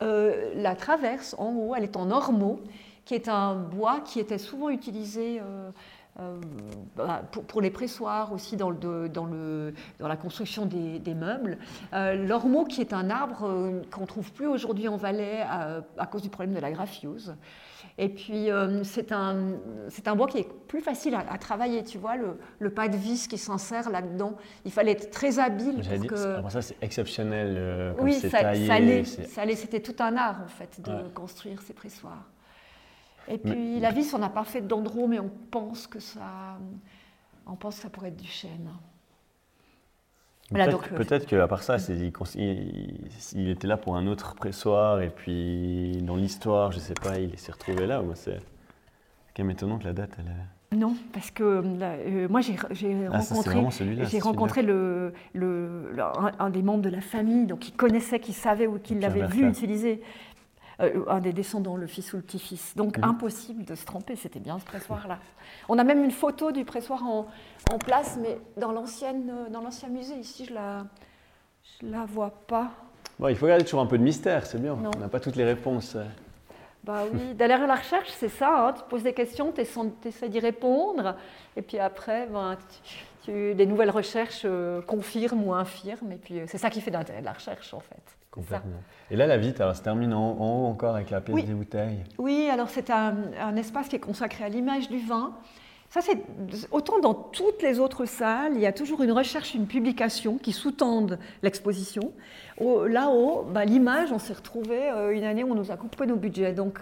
[0.00, 2.60] la traverse, en haut, elle est en ormeau,
[3.04, 5.40] qui est un bois qui était souvent utilisé
[6.20, 6.38] euh,
[6.96, 11.14] bah, pour, pour les pressoirs, aussi dans, le, dans, le, dans la construction des, des
[11.14, 11.58] meubles.
[11.94, 15.80] Euh, L'ormeau, qui est un arbre euh, qu'on ne trouve plus aujourd'hui en Valais à,
[15.96, 17.34] à cause du problème de la graphiose.
[17.98, 18.48] Et puis,
[18.84, 19.52] c'est un,
[20.06, 23.28] un bois qui est plus facile à, travailler, tu vois, le, le, pas de vis
[23.28, 24.34] qui s'insère là-dedans.
[24.64, 25.82] Il fallait être très habile.
[25.82, 26.48] Pour que...
[26.48, 27.54] ça, c'est exceptionnel.
[27.58, 32.24] Euh, oui, ça, taillé, ça c'était tout un art, en fait, de construire ces pressoirs.
[33.28, 36.58] Et puis, la vis, on n'a pas fait d'endroit, mais on pense que ça,
[37.46, 38.68] on pense que ça pourrait être du chêne.
[40.54, 42.12] Euh, peut-être qu'à part ça, il,
[43.34, 47.38] il, était là pour un autre pressoir et puis dans l'histoire, je sais pas, il
[47.38, 48.02] s'est retrouvé là.
[48.14, 48.40] C'est
[49.34, 50.78] quand même étonnant que la date, elle.
[50.78, 52.56] Non, parce que euh, moi j'ai
[53.12, 53.60] ah, rencontré,
[54.10, 55.94] j'ai rencontré le, le,
[56.38, 59.46] un, des membres de la famille, donc qui connaissait, qui savait ou qui l'avait vu
[59.46, 60.00] utiliser.
[60.80, 62.74] Euh, un des descendants, le fils ou le petit-fils.
[62.76, 63.04] Donc mhm.
[63.04, 65.18] impossible de se tromper, c'était bien ce pressoir-là.
[65.68, 67.26] On a même une photo du pressoir en,
[67.70, 70.86] en place, mais dans, l'ancienne, euh, dans l'ancien musée, ici, je la,
[71.80, 72.70] je la vois pas.
[73.18, 74.74] Bon, il faut garder toujours un peu de mystère, c'est bien.
[74.74, 75.96] On n'a pas toutes les réponses.
[76.84, 78.68] Bah oui, derrière la recherche, c'est ça.
[78.68, 78.72] Hein.
[78.72, 81.16] Tu poses des questions, tu essaies d'y répondre,
[81.56, 82.56] et puis après, ben,
[83.24, 87.20] tu, des nouvelles recherches euh, confirment ou infirment, et puis c'est ça qui fait l'intérêt
[87.20, 88.02] de la recherche, en fait.
[88.32, 88.82] Complètement.
[89.10, 92.02] Et là, la vie se termine en, haut encore avec la pièce des bouteilles.
[92.16, 95.34] Oui, alors c'est un, espace qui est consacré à l'image du vin.
[95.90, 96.16] Ça, c'est
[96.70, 100.52] autant dans toutes les autres salles, il y a toujours une recherche, une publication qui
[100.52, 102.12] sous-tendent l'exposition.
[102.58, 106.16] Là-haut, bah, l'image, on s'est retrouvé euh, une année où on nous a coupé nos
[106.16, 106.54] budgets.
[106.54, 106.78] Donc,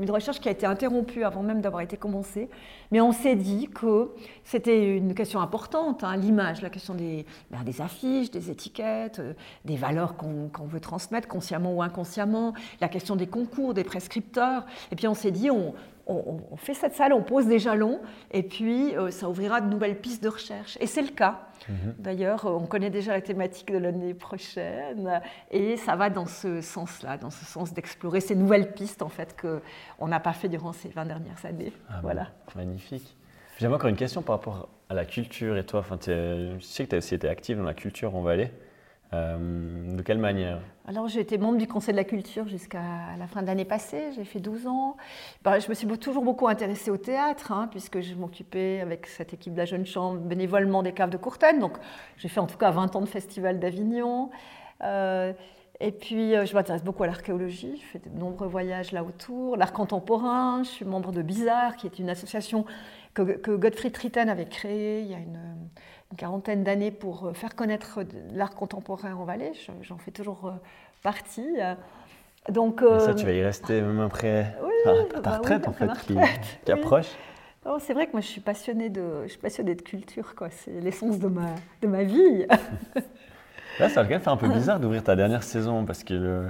[0.00, 2.48] une recherche qui a été interrompue avant même d'avoir été commencée,
[2.90, 4.10] mais on s'est dit que
[4.44, 9.32] c'était une question importante, hein, l'image, la question des, ben, des, affiches, des étiquettes, euh,
[9.64, 14.64] des valeurs qu'on veut transmettre consciemment ou inconsciemment, la question des concours, des prescripteurs.
[14.90, 15.74] Et puis on s'est dit, on,
[16.06, 18.00] on, fait cette salle, on pose des jalons,
[18.30, 20.78] et puis euh, ça ouvrira de nouvelles pistes de recherche.
[20.80, 21.48] Et c'est le cas.
[21.68, 21.94] Mhm.
[21.98, 27.16] D'ailleurs, on connaît déjà la thématique de l'année prochaine, et ça va dans ce sens-là,
[27.16, 30.88] dans ce sens d'explorer ces nouvelles pistes en fait qu'on n'a pas fait durant ces
[30.88, 31.72] 20 dernières années.
[31.88, 32.28] Ah voilà.
[32.54, 33.16] magnifique.
[33.58, 35.80] J'avais encore une question par rapport à la culture et toi.
[35.80, 38.52] Enfin, je sais que tu as aussi été active dans la culture en Valais.
[39.12, 40.60] Euh, de quelle manière?
[40.88, 42.82] Alors, j'ai été membre du Conseil de la culture jusqu'à
[43.18, 44.10] la fin de l'année passée.
[44.14, 44.96] J'ai fait 12 ans.
[45.42, 49.32] Bah, je me suis toujours beaucoup intéressée au théâtre, hein, puisque je m'occupais avec cette
[49.32, 51.60] équipe de la Jeune Chambre bénévolement des caves de Courtène.
[51.60, 51.76] Donc,
[52.18, 54.30] j'ai fait en tout cas 20 ans de festival d'Avignon.
[54.82, 55.32] Euh,
[55.78, 57.80] et puis, euh, je m'intéresse beaucoup à l'archéologie.
[57.82, 59.56] Je fais de nombreux voyages là autour.
[59.56, 60.62] L'art contemporain.
[60.62, 62.64] Je suis membre de Bizarre, qui est une association
[63.14, 65.38] que, que Gottfried Tritten avait créée il y a une
[66.10, 68.00] une quarantaine d'années pour euh, faire connaître
[68.32, 69.52] l'art contemporain en Valais.
[69.82, 70.52] J'en fais toujours euh,
[71.02, 71.46] partie.
[72.48, 77.08] Donc, ça, tu vas y rester même après ta, bah retraite, en fait, qui, approche.
[77.68, 80.32] Oh, c'est vrai que moi, je suis passionnée de, je suis passionnée de culture.
[80.50, 81.46] C'est l'essence de ma,
[81.82, 82.46] de ma vie.
[83.78, 86.14] Là, ça va quand même faire un peu bizarre d'ouvrir ta dernière saison parce que
[86.14, 86.46] le,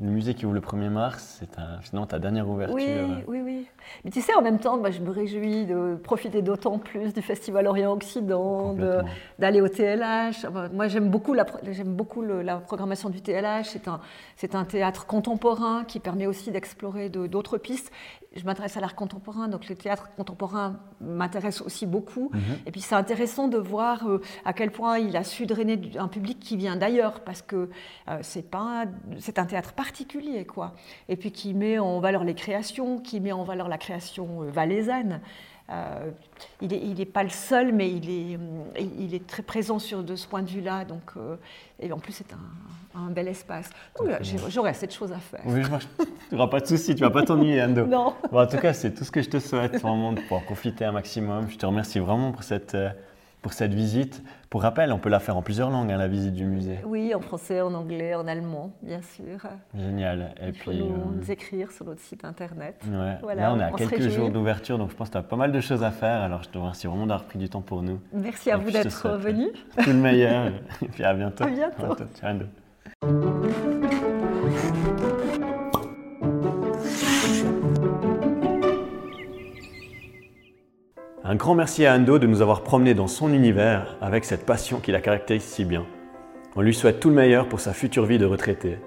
[0.00, 2.76] le musée qui ouvre le 1er mars, c'est finalement ta dernière ouverture.
[2.76, 3.66] Oui, oui, oui.
[4.04, 7.66] Mais tu sais, en même temps, je me réjouis de profiter d'autant plus du Festival
[7.66, 8.76] Orient-Occident,
[9.38, 10.46] d'aller au TLH.
[10.72, 11.44] Moi, j'aime beaucoup, la,
[11.84, 13.64] beaucoup la programmation du TLH.
[13.64, 14.00] C'est un,
[14.60, 17.90] un théâtre contemporain qui permet aussi d'explorer d'autres pistes
[18.36, 22.30] je m'intéresse à l'art contemporain, donc le théâtre contemporain m'intéresse aussi beaucoup.
[22.32, 22.58] Mhm.
[22.66, 26.08] Et puis c'est intéressant de voir euh, à quel point il a su drainer un
[26.08, 27.70] public qui vient d'ailleurs, parce que
[28.08, 28.84] euh, c'est pas,
[29.18, 30.74] c'est un théâtre particulier, quoi.
[31.08, 34.50] Et puis qui met en valeur les créations, qui met en valeur la création euh,
[34.50, 35.20] valaisanne.
[35.70, 36.10] Euh,
[36.62, 38.38] il n'est pas le seul, mais il est,
[38.98, 40.84] il est très présent sur, de ce point de vue-là.
[40.84, 41.36] Donc, euh,
[41.78, 43.70] et en plus, c'est un, bel espace.
[44.48, 45.42] J'aurais assez de choses à faire.
[45.44, 45.62] Oui,
[46.28, 47.86] tu n'auras pas de soucis, tu ne vas pas t'ennuyer, Ando.
[47.86, 48.14] non.
[48.32, 50.92] en tout cas, c'est tout ce que je te souhaite, vraiment, de pouvoir profiter un
[50.92, 51.48] maximum.
[51.50, 52.90] Je te remercie vraiment pour cette euh,
[53.42, 54.22] pour cette visite.
[54.50, 56.78] Pour rappel, on peut la faire en plusieurs langues, hein, la visite du musée.
[56.84, 59.38] Oui, en français, en anglais, en allemand, bien sûr.
[59.74, 60.34] Génial.
[60.40, 62.82] Et Il puis, faut nous, euh, écrire sur notre site internet.
[63.22, 65.36] Voilà, Là, on est à quelques jours d'ouverture, donc je pense que tu as pas
[65.36, 66.22] mal de choses à faire.
[66.22, 68.00] Alors, je te remercie vraiment d'avoir pris du temps pour nous.
[68.12, 69.48] Merci à vous d'être venu.
[69.82, 70.52] Tout le meilleur.
[70.82, 71.44] et puis à bientôt.
[71.44, 71.84] À bientôt.
[71.84, 72.48] À bientôt.
[73.02, 73.67] Ciao.
[81.30, 84.80] Un grand merci à Ando de nous avoir promenés dans son univers avec cette passion
[84.80, 85.84] qui la caractérise si bien.
[86.56, 88.78] On lui souhaite tout le meilleur pour sa future vie de retraité.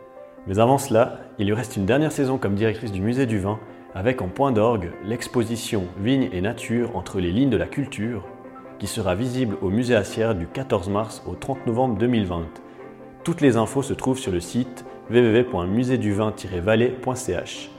[0.48, 3.60] Mais avant cela, il lui reste une dernière saison comme directrice du musée du vin
[3.94, 8.24] avec en point d'orgue l'exposition Vigne et Nature entre les lignes de la culture
[8.80, 12.48] qui sera visible au musée Assière du 14 mars au 30 novembre 2020.
[13.24, 17.70] Toutes les infos se trouvent sur le site www.muséduvin-valais.ch.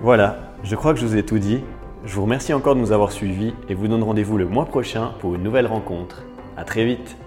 [0.00, 1.60] Voilà, je crois que je vous ai tout dit.
[2.02, 5.12] Je vous remercie encore de nous avoir suivis et vous donne rendez-vous le mois prochain
[5.20, 6.22] pour une nouvelle rencontre.
[6.56, 7.18] A très vite